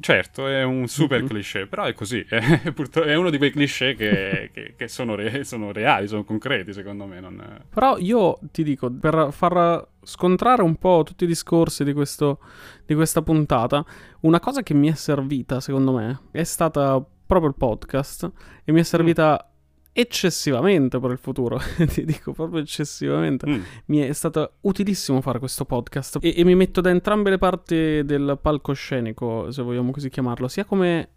Certo, 0.00 0.46
è 0.46 0.62
un 0.62 0.88
super 0.88 1.18
mm-hmm. 1.18 1.28
cliché, 1.28 1.66
però 1.66 1.84
è 1.84 1.92
così. 1.92 2.24
È, 2.28 2.62
è 3.00 3.14
uno 3.14 3.28
di 3.28 3.36
quei 3.36 3.50
cliché 3.50 3.94
che, 3.94 4.50
che, 4.52 4.74
che 4.76 4.88
sono, 4.88 5.14
re, 5.14 5.44
sono, 5.44 5.72
reali, 5.72 6.08
sono 6.08 6.24
concreti, 6.24 6.72
secondo 6.72 7.04
me. 7.04 7.20
Non... 7.20 7.64
Però 7.68 7.98
io 7.98 8.38
ti 8.50 8.62
dico, 8.62 8.90
per 8.90 9.28
far 9.30 9.86
scontrare 10.02 10.62
un 10.62 10.76
po' 10.76 11.02
tutti 11.04 11.24
i 11.24 11.26
discorsi 11.26 11.84
di, 11.84 11.92
questo, 11.92 12.40
di 12.86 12.94
questa 12.94 13.20
puntata, 13.20 13.84
una 14.20 14.40
cosa 14.40 14.62
che 14.62 14.72
mi 14.72 14.88
è 14.88 14.94
servita, 14.94 15.60
secondo 15.60 15.92
me, 15.92 16.20
è 16.30 16.44
stata 16.44 17.04
proprio 17.26 17.50
il 17.50 17.56
podcast 17.56 18.30
e 18.64 18.72
mi 18.72 18.80
è 18.80 18.82
servita 18.82 19.49
eccessivamente 19.92 20.98
per 20.98 21.10
il 21.10 21.18
futuro, 21.18 21.58
ti 21.88 22.04
dico 22.04 22.32
proprio 22.32 22.60
eccessivamente. 22.60 23.48
Mm. 23.48 23.60
Mi 23.86 23.98
è 23.98 24.12
stato 24.12 24.54
utilissimo 24.62 25.20
fare 25.20 25.38
questo 25.38 25.64
podcast 25.64 26.18
e, 26.20 26.34
e, 26.36 26.44
mi 26.44 26.54
metto 26.54 26.80
da 26.80 26.90
entrambe 26.90 27.30
le 27.30 27.38
parti 27.38 28.04
del 28.04 28.38
palcoscenico, 28.40 29.50
se 29.50 29.62
vogliamo 29.62 29.90
così 29.90 30.08
chiamarlo, 30.08 30.48
sia 30.48 30.64
come 30.64 31.08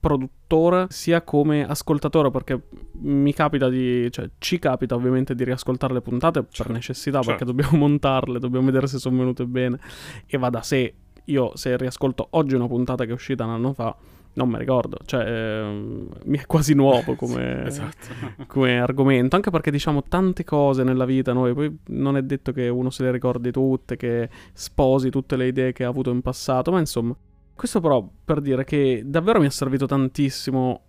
produttore 0.00 0.86
sia 0.90 1.22
come 1.22 1.66
ascoltatore 1.66 2.30
perché 2.30 2.68
mi 3.00 3.32
capita 3.32 3.68
di 3.68 4.08
cioè 4.12 4.30
ci 4.38 4.60
capita 4.60 4.94
ovviamente 4.94 5.34
di 5.34 5.42
riascoltare 5.42 5.92
le 5.92 6.00
puntate 6.00 6.44
certo. 6.48 6.62
per 6.62 6.72
necessità 6.72 7.20
certo. 7.20 7.30
perché 7.30 7.44
dobbiamo 7.44 7.76
montarle 7.84 8.38
dobbiamo 8.38 8.66
vedere 8.66 8.86
se 8.86 8.98
sono 8.98 9.18
venute 9.18 9.44
bene 9.44 9.78
e 10.26 10.38
va 10.38 10.50
da 10.50 10.62
sé 10.62 10.94
io 11.24 11.56
se 11.56 11.76
riascolto 11.76 12.28
oggi 12.30 12.54
una 12.54 12.68
puntata 12.68 13.04
che 13.04 13.10
è 13.10 13.14
uscita 13.14 13.44
un 13.44 13.50
anno 13.50 13.72
fa 13.72 13.96
non 14.38 14.48
mi 14.48 14.56
ricordo, 14.56 14.98
cioè 15.04 15.24
eh, 15.26 16.06
mi 16.24 16.38
è 16.38 16.46
quasi 16.46 16.72
nuovo 16.74 17.14
come, 17.16 17.66
esatto. 17.66 18.06
come, 18.46 18.78
argomento, 18.78 19.34
anche 19.34 19.50
perché 19.50 19.72
diciamo 19.72 20.04
tante 20.04 20.44
cose 20.44 20.84
nella 20.84 21.04
vita 21.04 21.32
noi, 21.32 21.52
poi 21.52 21.76
non 21.86 22.16
è 22.16 22.22
detto 22.22 22.52
che 22.52 22.68
uno 22.68 22.88
se 22.88 23.02
le 23.02 23.10
ricordi 23.10 23.50
tutte, 23.50 23.96
che 23.96 24.30
sposi 24.52 25.10
tutte 25.10 25.36
le 25.36 25.48
idee 25.48 25.72
che 25.72 25.84
ha 25.84 25.88
avuto 25.88 26.10
in 26.10 26.22
passato, 26.22 26.70
ma 26.70 26.78
insomma, 26.78 27.14
questo 27.54 27.80
però 27.80 28.08
per 28.24 28.40
dire 28.40 28.62
che 28.64 29.02
davvero 29.04 29.40
mi 29.40 29.46
è 29.46 29.50
servito 29.50 29.86
tantissimo 29.86 30.82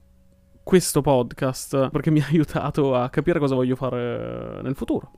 questo 0.64 1.02
podcast 1.02 1.90
perché 1.90 2.12
mi 2.12 2.22
ha 2.22 2.28
aiutato 2.30 2.94
a 2.94 3.10
capire 3.10 3.40
cosa 3.40 3.56
voglio 3.56 3.76
fare 3.76 4.62
nel 4.62 4.76
futuro. 4.76 5.12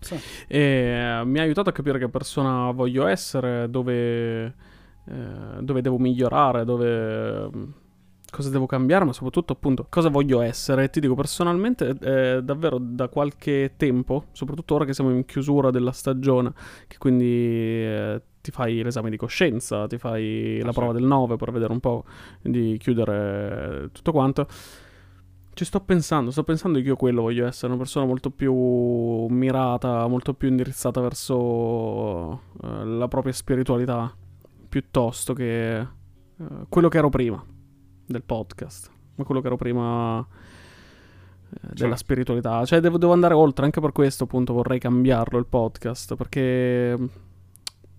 Sì. 0.00 0.16
E 0.46 1.22
mi 1.24 1.38
ha 1.38 1.42
aiutato 1.42 1.70
a 1.70 1.72
capire 1.72 1.98
che 1.98 2.08
persona 2.08 2.70
voglio 2.70 3.06
essere, 3.06 3.68
dove 3.70 4.54
eh, 5.10 5.62
dove 5.62 5.80
devo 5.80 5.98
migliorare, 5.98 6.64
dove 6.64 7.48
mm, 7.48 7.64
cosa 8.30 8.50
devo 8.50 8.66
cambiare, 8.66 9.04
ma 9.04 9.12
soprattutto 9.12 9.52
appunto 9.54 9.86
cosa 9.88 10.08
voglio 10.08 10.40
essere. 10.40 10.90
Ti 10.90 11.00
dico 11.00 11.14
personalmente, 11.14 11.96
eh, 12.00 12.42
davvero 12.42 12.78
da 12.78 13.08
qualche 13.08 13.72
tempo, 13.76 14.26
soprattutto 14.32 14.74
ora 14.74 14.84
che 14.84 14.92
siamo 14.92 15.10
in 15.10 15.24
chiusura 15.24 15.70
della 15.70 15.92
stagione, 15.92 16.52
che 16.86 16.98
quindi 16.98 17.24
eh, 17.24 18.22
ti 18.40 18.50
fai 18.50 18.82
l'esame 18.82 19.10
di 19.10 19.16
coscienza, 19.16 19.86
ti 19.86 19.98
fai 19.98 20.60
ah, 20.60 20.64
la 20.66 20.72
prova 20.72 20.92
del 20.92 21.04
9 21.04 21.36
per 21.36 21.52
vedere 21.52 21.72
un 21.72 21.80
po' 21.80 22.04
di 22.42 22.76
chiudere 22.78 23.88
tutto 23.92 24.12
quanto. 24.12 24.46
Ci 25.54 25.64
sto 25.64 25.80
pensando, 25.80 26.30
sto 26.30 26.44
pensando 26.44 26.78
che 26.78 26.86
io 26.86 26.96
quello 26.96 27.22
voglio 27.22 27.44
essere, 27.46 27.68
una 27.68 27.78
persona 27.78 28.06
molto 28.06 28.30
più 28.30 28.54
mirata, 29.26 30.06
molto 30.06 30.32
più 30.34 30.48
indirizzata 30.48 31.00
verso 31.00 31.34
uh, 31.34 32.84
la 32.84 33.08
propria 33.08 33.32
spiritualità 33.32 34.14
piuttosto 34.68 35.32
che 35.32 35.86
uh, 36.36 36.66
quello 36.68 36.88
che 36.88 36.98
ero 36.98 37.08
prima 37.08 37.42
del 38.06 38.22
podcast, 38.22 38.90
ma 39.14 39.24
quello 39.24 39.40
che 39.40 39.46
ero 39.46 39.56
prima 39.56 40.18
uh, 40.18 40.26
della 41.48 41.74
certo. 41.74 41.96
spiritualità. 41.96 42.64
Cioè, 42.64 42.80
devo, 42.80 42.98
devo, 42.98 43.12
andare 43.12 43.34
oltre, 43.34 43.64
anche 43.64 43.80
per 43.80 43.92
questo, 43.92 44.24
appunto, 44.24 44.52
vorrei 44.52 44.78
cambiarlo 44.78 45.38
il 45.38 45.46
podcast, 45.46 46.14
perché 46.16 46.96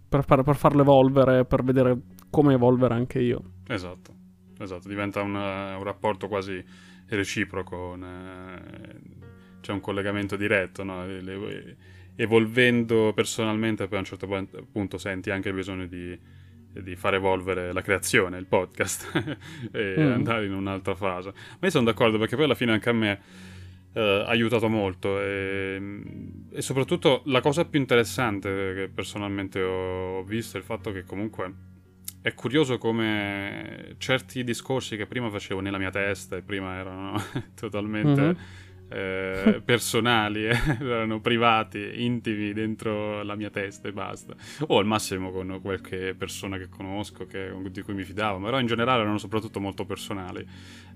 per, 0.08 0.25
per, 0.25 0.43
per 0.43 0.55
farlo 0.55 0.82
evolvere, 0.82 1.45
per 1.45 1.63
vedere 1.63 1.97
come 2.29 2.53
evolvere 2.53 2.93
anche 2.93 3.19
io. 3.19 3.41
Esatto, 3.67 4.13
esatto, 4.60 4.88
diventa 4.88 5.21
un, 5.21 5.36
un 5.36 5.84
rapporto 5.84 6.27
quasi 6.27 6.63
reciproco, 7.08 7.93
un, 7.95 8.62
c'è 9.62 9.71
un 9.71 9.79
collegamento 9.79 10.36
diretto, 10.36 10.84
no? 10.84 11.05
Le, 11.05 11.21
le, 11.21 11.77
evolvendo 12.15 13.13
personalmente, 13.13 13.88
poi 13.88 13.97
a 13.97 14.01
un 14.01 14.05
certo 14.05 14.27
punto 14.71 14.97
senti 14.97 15.32
anche 15.32 15.47
il 15.49 15.55
bisogno 15.55 15.86
di 15.86 16.17
di 16.83 16.95
far 16.95 17.15
evolvere 17.15 17.71
la 17.73 17.81
creazione, 17.81 18.37
il 18.37 18.45
podcast 18.45 19.11
e 19.71 19.95
mm. 19.97 20.11
andare 20.11 20.45
in 20.45 20.53
un'altra 20.53 20.95
fase. 20.95 21.29
Ma 21.33 21.57
io 21.61 21.69
sono 21.69 21.85
d'accordo 21.85 22.17
perché 22.17 22.35
poi 22.35 22.45
alla 22.45 22.55
fine 22.55 22.71
anche 22.71 22.89
a 22.89 22.93
me 22.93 23.19
eh, 23.93 24.01
ha 24.01 24.25
aiutato 24.25 24.69
molto 24.69 25.19
e, 25.19 25.81
e, 26.51 26.61
soprattutto 26.61 27.21
la 27.25 27.41
cosa 27.41 27.65
più 27.65 27.79
interessante 27.79 28.73
che 28.75 28.89
personalmente 28.93 29.61
ho 29.61 30.23
visto 30.23 30.57
è 30.57 30.59
il 30.59 30.65
fatto 30.65 30.91
che 30.91 31.03
comunque 31.03 31.53
è 32.21 32.33
curioso 32.33 32.77
come 32.77 33.95
certi 33.97 34.43
discorsi 34.43 34.97
che 34.97 35.05
prima 35.05 35.29
facevo 35.29 35.61
nella 35.61 35.77
mia 35.77 35.89
testa 35.89 36.35
e 36.35 36.41
prima 36.41 36.75
erano 36.75 37.21
totalmente... 37.55 38.21
Mm-hmm 38.21 38.67
eh, 38.89 39.62
personali, 39.65 40.47
eh, 40.47 40.58
erano 40.82 41.19
privati, 41.21 42.04
intimi 42.04 42.54
dentro 42.54 43.23
la 43.23 43.36
mia 43.36 43.49
testa 43.49 43.88
e 43.88 43.93
basta. 43.93 44.36
O 44.67 44.80
al 44.80 44.86
massimo 44.86 45.32
con 45.32 45.60
qualche 45.62 46.15
persona 46.17 46.58
che 46.58 46.69
conosco, 46.69 47.25
che, 47.25 47.52
di 47.69 47.82
cui 47.82 47.93
mi 47.93 48.04
fidavo, 48.04 48.39
però 48.39 48.60
in 48.60 48.67
generale 48.67 49.02
erano 49.02 49.17
soprattutto 49.17 49.60
molto 49.60 49.86
personali. 49.86 50.45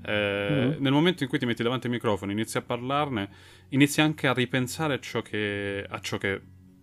Eh, 0.05 0.47
mm-hmm. 0.51 0.81
Nel 0.81 0.91
momento 0.91 1.23
in 1.23 1.29
cui 1.29 1.39
ti 1.39 1.45
metti 1.45 1.63
davanti 1.63 1.87
al 1.87 1.93
microfono, 1.93 2.31
inizi 2.31 2.57
a 2.57 2.61
parlarne, 2.61 3.29
inizi 3.69 4.01
anche 4.01 4.27
a 4.27 4.33
ripensare 4.33 4.95
a 4.95 4.99
ciò 4.99 5.21
che, 5.21 5.85
a 5.87 5.99
ciò 5.99 6.17
che 6.17 6.41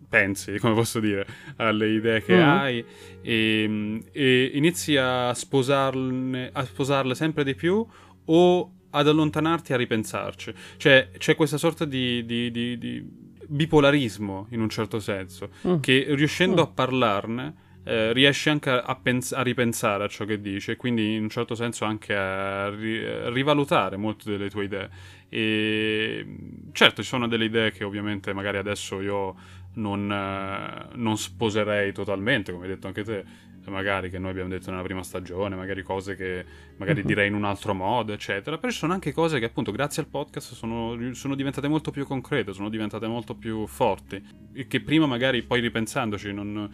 pensi, 0.09 0.59
come 0.61 0.75
posso 0.75 1.01
dire, 1.01 1.27
alle 1.57 1.89
idee 1.89 2.23
che 2.23 2.37
mm. 2.37 2.49
hai 2.49 2.85
e, 3.23 4.03
e, 4.13 4.51
inizi 4.55 4.97
a 4.97 5.33
sposarne, 5.33 6.51
a 6.53 6.65
sposarle 6.65 7.15
sempre 7.15 7.45
di 7.45 7.55
più 7.55 7.87
o 8.25 8.73
ad 8.91 9.09
allontanarti 9.09 9.73
a 9.73 9.77
ripensarci. 9.77 10.53
Cioè, 10.77 11.11
c'è 11.17 11.35
questa 11.37 11.59
sorta 11.59 11.85
di, 11.85 12.25
di, 12.25 12.51
di, 12.51 12.79
di 12.79 13.05
bipolarismo, 13.47 14.47
in 14.51 14.61
un 14.61 14.69
certo 14.69 15.01
senso, 15.01 15.51
mm. 15.67 15.81
che 15.81 16.07
riuscendo 16.11 16.63
mm. 16.63 16.65
a 16.65 16.67
parlarne 16.69 17.55
eh, 17.85 18.13
riesci 18.13 18.51
anche 18.51 18.71
a, 18.71 18.95
pens- 18.95 19.33
a, 19.33 19.43
ripensare 19.43 20.05
a 20.05 20.09
ciò 20.09 20.25
che 20.25 20.41
dice, 20.41 20.77
quindi 20.77 21.15
in 21.15 21.23
un 21.23 21.29
certo 21.31 21.55
senso 21.55 21.85
anche 21.85 22.15
a 22.15 22.69
ri- 22.69 23.31
rivalutare 23.31 23.97
molte 23.97 24.31
delle 24.31 24.51
tue 24.51 24.65
idee. 24.65 24.91
E 25.29 26.27
certo, 26.73 27.03
ci 27.03 27.09
sono 27.09 27.27
delle 27.27 27.47
idee 27.47 27.71
che 27.71 27.85
ovviamente 27.85 28.33
magari 28.33 28.59
adesso 28.59 29.01
io 29.01 29.35
non, 29.75 30.11
eh, 30.11 30.97
non 30.97 31.17
sposerei 31.17 31.93
totalmente, 31.93 32.53
come 32.53 32.65
hai 32.65 32.71
detto 32.71 32.87
anche 32.87 33.03
te 33.03 33.25
magari 33.67 34.09
che 34.09 34.19
noi 34.19 34.31
abbiamo 34.31 34.49
detto 34.49 34.71
nella 34.71 34.83
prima 34.83 35.03
stagione, 35.03 35.55
magari 35.55 35.83
cose 35.83 36.17
che 36.17 36.45
magari 36.77 37.01
uh-huh. 37.01 37.07
direi 37.07 37.29
in 37.29 37.35
un 37.35 37.45
altro 37.45 37.75
modo, 37.75 38.13
eccetera. 38.13 38.57
Però 38.57 38.73
ci 38.73 38.79
sono 38.79 38.93
anche 38.93 39.13
cose 39.13 39.39
che 39.39 39.45
appunto 39.45 39.71
grazie 39.73 40.03
al 40.03 40.09
podcast 40.09 40.55
sono, 40.55 40.97
sono 41.13 41.35
diventate 41.35 41.69
molto 41.69 41.91
più 41.91 42.07
concrete, 42.07 42.53
sono 42.53 42.69
diventate 42.69 43.07
molto 43.07 43.35
più 43.35 43.67
forti, 43.67 44.23
e 44.55 44.67
che 44.67 44.81
prima 44.81 45.07
magari 45.07 45.43
poi 45.43 45.61
ripensandoci 45.61 46.33
non, 46.33 46.71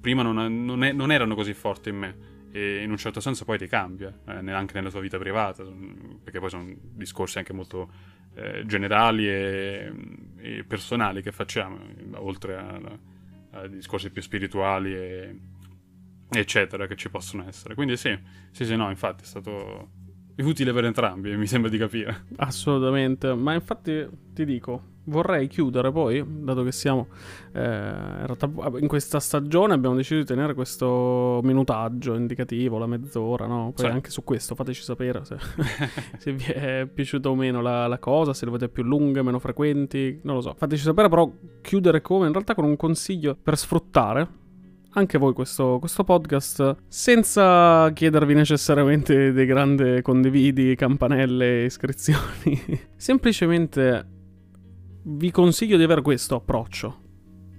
prima 0.00 0.22
non, 0.22 0.64
non, 0.64 0.84
è, 0.84 0.92
non, 0.92 1.10
erano 1.10 1.34
così 1.34 1.54
forti 1.54 1.88
in 1.88 1.96
me. 1.96 2.36
E 2.50 2.82
in 2.82 2.90
un 2.90 2.96
certo 2.96 3.20
senso 3.20 3.44
poi 3.44 3.58
ti 3.58 3.66
cambia, 3.66 4.12
eh, 4.26 4.50
anche 4.50 4.74
nella 4.74 4.90
tua 4.90 5.00
vita 5.00 5.18
privata, 5.18 5.64
perché 6.22 6.38
poi 6.40 6.50
sono 6.50 6.74
discorsi 6.94 7.38
anche 7.38 7.52
molto 7.52 7.90
eh, 8.34 8.64
generali 8.66 9.28
e, 9.28 9.92
e, 10.36 10.64
personali 10.64 11.22
che 11.22 11.32
facciamo, 11.32 11.78
oltre 12.14 12.56
a, 12.56 12.80
a 13.50 13.66
discorsi 13.66 14.10
più 14.10 14.22
spirituali 14.22 14.94
e, 14.94 15.36
eccetera, 16.30 16.86
che 16.86 16.96
ci 16.96 17.10
possono 17.10 17.46
essere. 17.46 17.74
Quindi 17.74 17.96
sì, 17.96 18.16
sì, 18.50 18.64
sì, 18.64 18.76
no, 18.76 18.90
infatti 18.90 19.22
è 19.22 19.26
stato 19.26 19.90
utile 20.36 20.72
per 20.72 20.84
entrambi, 20.84 21.36
mi 21.36 21.46
sembra 21.46 21.70
di 21.70 21.78
capire. 21.78 22.26
Assolutamente, 22.36 23.34
ma 23.34 23.54
infatti 23.54 24.06
ti 24.32 24.44
dico, 24.44 24.96
vorrei 25.08 25.48
chiudere 25.48 25.90
poi, 25.90 26.24
dato 26.26 26.62
che 26.62 26.72
siamo 26.72 27.08
eh, 27.52 28.26
in, 28.78 28.86
questa 28.86 29.18
stagione 29.18 29.74
abbiamo 29.74 29.96
deciso 29.96 30.20
di 30.20 30.26
tenere 30.26 30.54
questo 30.54 31.40
minutaggio 31.42 32.14
indicativo, 32.14 32.78
la 32.78 32.86
mezz'ora, 32.86 33.46
no? 33.46 33.72
Poi 33.74 33.86
sì. 33.86 33.90
anche 33.90 34.10
su 34.10 34.22
questo 34.22 34.54
fateci 34.54 34.82
sapere 34.82 35.24
se, 35.24 35.36
se 36.18 36.32
vi 36.32 36.44
è 36.44 36.88
piaciuta 36.92 37.28
o 37.28 37.34
meno 37.34 37.60
la, 37.60 37.86
la, 37.86 37.98
cosa, 37.98 38.32
se 38.32 38.44
le 38.44 38.52
volete 38.52 38.70
più 38.70 38.84
lunghe, 38.84 39.22
meno 39.22 39.38
frequenti, 39.38 40.20
non 40.22 40.36
lo 40.36 40.40
so. 40.40 40.54
Fateci 40.56 40.82
sapere 40.82 41.08
però 41.08 41.30
chiudere 41.60 42.00
come, 42.00 42.26
in 42.26 42.32
realtà 42.32 42.54
con 42.54 42.64
un 42.64 42.76
consiglio 42.76 43.36
per 43.42 43.56
sfruttare 43.56 44.37
anche 44.92 45.18
voi 45.18 45.32
questo, 45.32 45.78
questo, 45.78 46.02
podcast 46.02 46.76
senza 46.88 47.90
chiedervi 47.92 48.34
necessariamente 48.34 49.32
dei 49.32 49.46
grandi 49.46 50.00
condividi, 50.02 50.74
campanelle, 50.74 51.64
iscrizioni. 51.64 52.60
Semplicemente 52.96 54.06
vi 55.02 55.30
consiglio 55.30 55.76
di 55.76 55.82
avere 55.82 56.02
questo 56.02 56.36
approccio. 56.36 57.06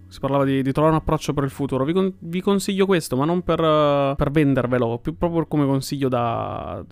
Si 0.07 0.19
parlava 0.19 0.43
di, 0.43 0.63
di 0.63 0.71
trovare 0.71 0.95
un 0.95 1.01
approccio 1.01 1.33
per 1.33 1.43
il 1.43 1.51
futuro. 1.51 1.85
Vi, 1.85 1.93
con, 1.93 2.11
vi 2.19 2.41
consiglio 2.41 2.87
questo, 2.87 3.15
ma 3.15 3.25
non 3.25 3.43
per, 3.43 4.15
per 4.15 4.31
vendervelo, 4.31 4.97
più 4.99 5.15
proprio 5.15 5.45
come 5.45 5.65
consiglio 5.65 6.09
da, 6.09 6.83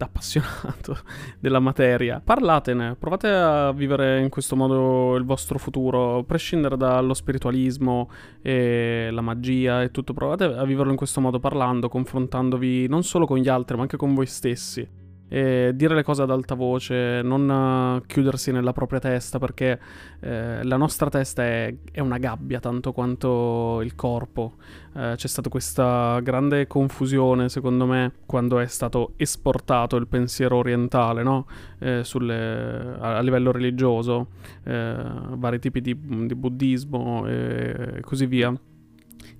da 0.00 0.06
appassionato 0.06 0.96
della 1.38 1.60
materia, 1.60 2.22
parlatene, 2.24 2.96
provate 2.98 3.28
a 3.28 3.70
vivere 3.72 4.20
in 4.20 4.30
questo 4.30 4.56
modo 4.56 5.14
il 5.16 5.24
vostro 5.24 5.58
futuro, 5.58 6.18
a 6.18 6.24
prescindere 6.24 6.78
dallo 6.78 7.12
spiritualismo 7.12 8.10
e 8.40 9.10
la 9.12 9.20
magia 9.20 9.82
e 9.82 9.90
tutto, 9.90 10.14
provate 10.14 10.44
a 10.44 10.64
viverlo 10.64 10.90
in 10.90 10.96
questo 10.96 11.20
modo 11.20 11.38
parlando, 11.38 11.90
confrontandovi 11.90 12.88
non 12.88 13.02
solo 13.02 13.26
con 13.26 13.36
gli 13.36 13.48
altri, 13.48 13.76
ma 13.76 13.82
anche 13.82 13.98
con 13.98 14.14
voi 14.14 14.26
stessi 14.26 14.88
eh, 15.30 15.70
dire 15.74 15.94
le 15.94 16.02
cose 16.02 16.22
ad 16.22 16.30
alta 16.30 16.54
voce, 16.54 17.22
non 17.22 18.02
chiudersi 18.06 18.50
nella 18.50 18.72
propria 18.72 18.98
testa 18.98 19.38
perché 19.38 19.78
eh, 20.18 20.64
la 20.64 20.76
nostra 20.76 21.08
testa 21.08 21.44
è, 21.44 21.72
è, 21.92 22.00
una 22.00 22.18
gabbia 22.18 22.58
tanto 22.58 22.92
quanto 22.92 23.80
il 23.82 23.94
corpo. 23.94 24.56
Eh, 24.92 25.12
c'è 25.14 25.28
stata 25.28 25.48
questa 25.48 26.18
grande 26.20 26.66
confusione 26.66 27.48
secondo 27.48 27.86
me 27.86 28.12
quando 28.26 28.58
è 28.58 28.66
stato 28.66 29.12
esportato 29.16 29.94
il 29.94 30.08
pensiero 30.08 30.56
orientale 30.56 31.22
no? 31.22 31.46
Eh, 31.78 32.02
sulle, 32.02 32.96
a, 32.98 33.18
a, 33.18 33.20
livello 33.20 33.52
religioso, 33.52 34.30
eh, 34.64 34.96
vari 35.36 35.60
tipi 35.60 35.80
di, 35.80 35.96
di 36.26 36.34
buddismo 36.34 37.24
e 37.28 38.00
così 38.02 38.26
via 38.26 38.52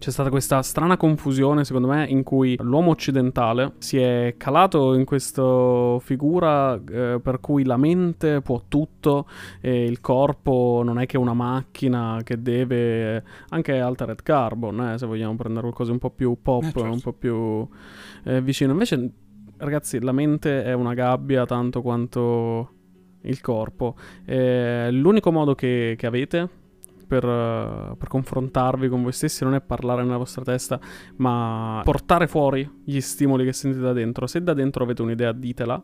c'è 0.00 0.10
stata 0.10 0.30
questa 0.30 0.62
strana 0.62 0.96
confusione, 0.96 1.62
secondo 1.62 1.86
me, 1.86 2.06
in 2.06 2.22
cui 2.22 2.56
l'uomo 2.58 2.90
occidentale 2.90 3.74
si 3.80 3.98
è 3.98 4.34
calato 4.38 4.94
in 4.94 5.04
questa 5.04 5.98
figura 6.00 6.74
eh, 6.74 7.20
per 7.22 7.38
cui 7.40 7.64
la 7.64 7.76
mente 7.76 8.40
può 8.40 8.62
tutto 8.66 9.28
e 9.60 9.84
il 9.84 10.00
corpo 10.00 10.80
non 10.82 10.98
è 10.98 11.04
che 11.04 11.18
una 11.18 11.34
macchina 11.34 12.18
che 12.24 12.40
deve 12.40 13.22
anche 13.50 13.78
altered 13.78 14.22
carbon, 14.22 14.92
eh, 14.92 14.98
se 14.98 15.04
vogliamo 15.04 15.36
prendere 15.36 15.64
qualcosa 15.64 15.92
un 15.92 15.98
po' 15.98 16.10
più 16.10 16.34
pop, 16.40 16.62
eh, 16.62 16.70
certo. 16.72 16.90
un 16.90 17.00
po' 17.00 17.12
più 17.12 17.68
eh, 18.24 18.40
vicino. 18.40 18.72
Invece, 18.72 19.10
ragazzi, 19.58 20.00
la 20.00 20.12
mente 20.12 20.64
è 20.64 20.72
una 20.72 20.94
gabbia 20.94 21.44
tanto 21.44 21.82
quanto 21.82 22.70
il 23.24 23.42
corpo. 23.42 23.96
l'unico 24.24 25.30
modo 25.30 25.54
che, 25.54 25.94
che 25.98 26.06
avete 26.06 26.59
per, 27.10 27.96
per, 27.98 28.06
confrontarvi 28.06 28.88
con 28.88 29.02
voi 29.02 29.10
stessi 29.10 29.42
non 29.42 29.54
è 29.54 29.60
parlare 29.60 30.04
nella 30.04 30.16
vostra 30.16 30.44
testa, 30.44 30.78
ma 31.16 31.80
portare 31.84 32.28
fuori 32.28 32.70
gli 32.84 33.00
stimoli 33.00 33.44
che 33.44 33.52
sentite 33.52 33.82
da 33.82 33.92
dentro. 33.92 34.28
Se 34.28 34.40
da 34.40 34.54
dentro 34.54 34.84
avete 34.84 35.02
un'idea, 35.02 35.32
ditela 35.32 35.82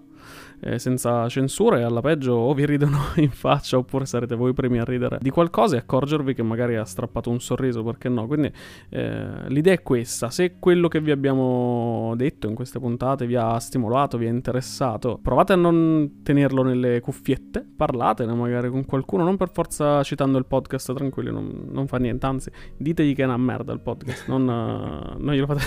eh, 0.61 0.79
senza 0.79 1.29
censure, 1.29 1.83
alla 1.83 2.01
peggio 2.01 2.33
o 2.33 2.55
vi 2.55 2.67
ridono 2.67 2.99
in 3.17 3.31
faccia 3.31 3.79
oppure 3.79 4.07
sarete 4.07 4.35
voi 4.35 4.53
primi 4.53 4.79
a 4.79 4.85
ridere 4.85 5.19
di 5.21 5.31
qualcosa 5.31 5.77
e 5.77 5.79
accorgervi 5.81 6.35
che 6.35 6.43
magari 6.43 6.77
ha 6.77 6.85
strappato 6.85 7.31
un 7.31 7.41
sorriso, 7.41 7.83
perché 7.83 8.09
no? 8.09 8.27
Quindi 8.27 8.51
eh, 8.91 9.49
l'idea 9.49 9.75
è 9.75 9.83
questa, 9.83 10.31
se 10.31 10.57
quello 10.59 10.89
che 10.89 11.01
vi 11.01 11.11
abbiamo 11.11 12.15
detto 12.17 12.49
in 12.49 12.55
queste 12.55 12.79
puntate 12.79 13.27
vi 13.27 13.37
ha 13.37 13.59
stimolato, 13.59 14.19
vi 14.19 14.27
ha 14.27 14.31
interessato, 14.31 15.19
provate 15.23 15.53
a 15.53 15.57
non 15.57 16.21
tenerlo 16.23 16.63
nelle 16.63 17.01
cuffiette, 17.01 17.65
parlatene 17.77 18.33
magari 18.35 18.71
con 18.71 18.85
qualcuno, 18.85 19.25
non 19.25 19.37
per 19.37 19.51
forza 19.53 20.03
citando 20.03 20.39
il 20.39 20.47
podcast, 20.47 20.95
tranquilli, 20.95 21.31
non, 21.31 21.69
non 21.71 21.87
fa 21.87 21.99
niente, 21.99 22.27
anzi 22.27 22.51
ditegli 22.77 23.15
che 23.15 23.23
è 23.23 23.27
una 23.27 23.37
merda 23.37 23.73
il 23.73 23.81
podcast, 23.81 24.29
non, 24.29 24.45
non 25.19 25.35
glielo 25.35 25.47
fate... 25.47 25.61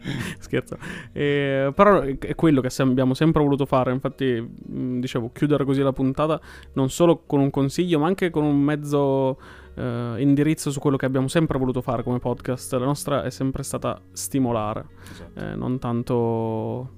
Scherzo. 0.40 0.76
E, 1.12 1.72
però 1.74 2.00
è 2.00 2.34
quello 2.34 2.60
che 2.60 2.70
abbiamo 2.82 3.14
sempre 3.14 3.42
voluto 3.42 3.66
fare, 3.66 3.92
infatti 3.92 4.29
Dicevo, 4.38 5.30
chiudere 5.32 5.64
così 5.64 5.82
la 5.82 5.92
puntata 5.92 6.40
non 6.74 6.90
solo 6.90 7.24
con 7.26 7.40
un 7.40 7.50
consiglio, 7.50 7.98
ma 7.98 8.06
anche 8.06 8.30
con 8.30 8.44
un 8.44 8.60
mezzo 8.60 9.38
uh, 9.74 10.16
indirizzo 10.16 10.70
su 10.70 10.80
quello 10.80 10.96
che 10.96 11.06
abbiamo 11.06 11.28
sempre 11.28 11.58
voluto 11.58 11.80
fare 11.80 12.02
come 12.02 12.18
podcast. 12.18 12.72
La 12.74 12.84
nostra 12.84 13.22
è 13.22 13.30
sempre 13.30 13.62
stata 13.62 14.00
stimolare, 14.12 14.86
esatto. 15.10 15.40
eh, 15.40 15.54
non 15.54 15.78
tanto 15.78 16.90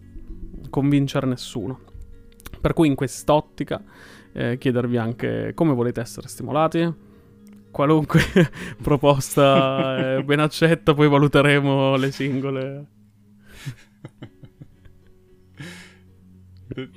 convincere 0.71 1.27
nessuno. 1.27 1.81
Per 2.61 2.73
cui 2.75 2.88
in 2.88 2.95
quest'ottica 2.95 3.83
eh, 4.33 4.59
chiedervi 4.59 4.97
anche 4.97 5.53
come 5.55 5.75
volete 5.75 6.01
essere 6.01 6.29
stimolati. 6.29 7.11
Qualunque 7.71 8.21
proposta 8.83 10.16
è 10.16 10.23
ben 10.23 10.40
accetta, 10.40 10.95
poi 10.95 11.09
valuteremo 11.09 11.97
le 11.97 12.11
singole. 12.11 12.87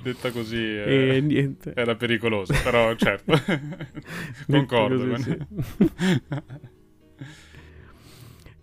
detta 0.02 0.30
così 0.30 0.62
eh, 0.62 1.20
niente. 1.22 1.72
era 1.74 1.94
pericoloso, 1.94 2.54
però 2.62 2.94
certo, 2.96 3.34
concordo. 4.46 5.08
Così, 5.08 5.22
sì. 5.22 5.38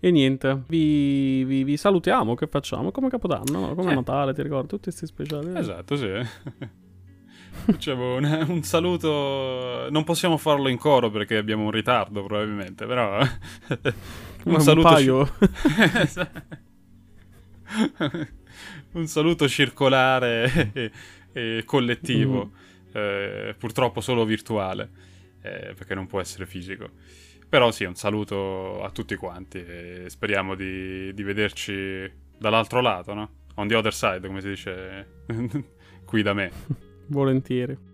e 0.00 0.10
niente, 0.10 0.62
vi, 0.68 1.44
vi, 1.44 1.64
vi, 1.64 1.76
salutiamo, 1.76 2.34
che 2.34 2.46
facciamo? 2.46 2.90
Come 2.90 3.08
Capodanno, 3.08 3.74
come 3.74 3.92
eh. 3.92 3.94
Natale, 3.94 4.34
ti 4.34 4.42
ricordi? 4.42 4.68
Tutti 4.68 4.84
questi 4.84 5.06
speciali. 5.06 5.56
Esatto, 5.56 5.96
sì. 5.96 6.10
Facciamo 7.64 8.16
un, 8.16 8.44
un, 8.48 8.62
saluto. 8.62 9.88
Non 9.90 10.04
possiamo 10.04 10.36
farlo 10.36 10.68
in 10.68 10.76
coro 10.76 11.10
perché 11.10 11.36
abbiamo 11.36 11.64
un 11.64 11.70
ritardo, 11.70 12.22
probabilmente. 12.24 12.84
Però. 12.84 13.18
un, 14.44 14.54
un 14.54 14.60
saluto. 14.60 14.88
Paio. 14.88 15.28
Un 18.94 19.06
saluto 19.06 19.48
circolare 19.48 20.70
e, 20.72 20.90
e 21.32 21.62
collettivo, 21.64 22.46
mm. 22.46 22.96
eh, 22.96 23.54
purtroppo 23.58 24.00
solo 24.00 24.24
virtuale, 24.24 24.90
eh, 25.42 25.74
perché 25.76 25.94
non 25.94 26.06
può 26.06 26.20
essere 26.20 26.46
fisico. 26.46 26.90
Però 27.48 27.70
sì, 27.70 27.84
un 27.84 27.94
saluto 27.94 28.82
a 28.82 28.90
tutti 28.90 29.14
quanti 29.14 29.64
e 29.64 30.04
speriamo 30.08 30.54
di, 30.54 31.12
di 31.14 31.22
vederci 31.22 32.10
dall'altro 32.36 32.80
lato, 32.80 33.14
no? 33.14 33.30
On 33.56 33.68
the 33.68 33.76
other 33.76 33.94
side, 33.94 34.26
come 34.26 34.40
si 34.40 34.48
dice 34.48 35.22
qui 36.04 36.22
da 36.22 36.32
me. 36.32 36.50
Volentieri. 37.06 37.92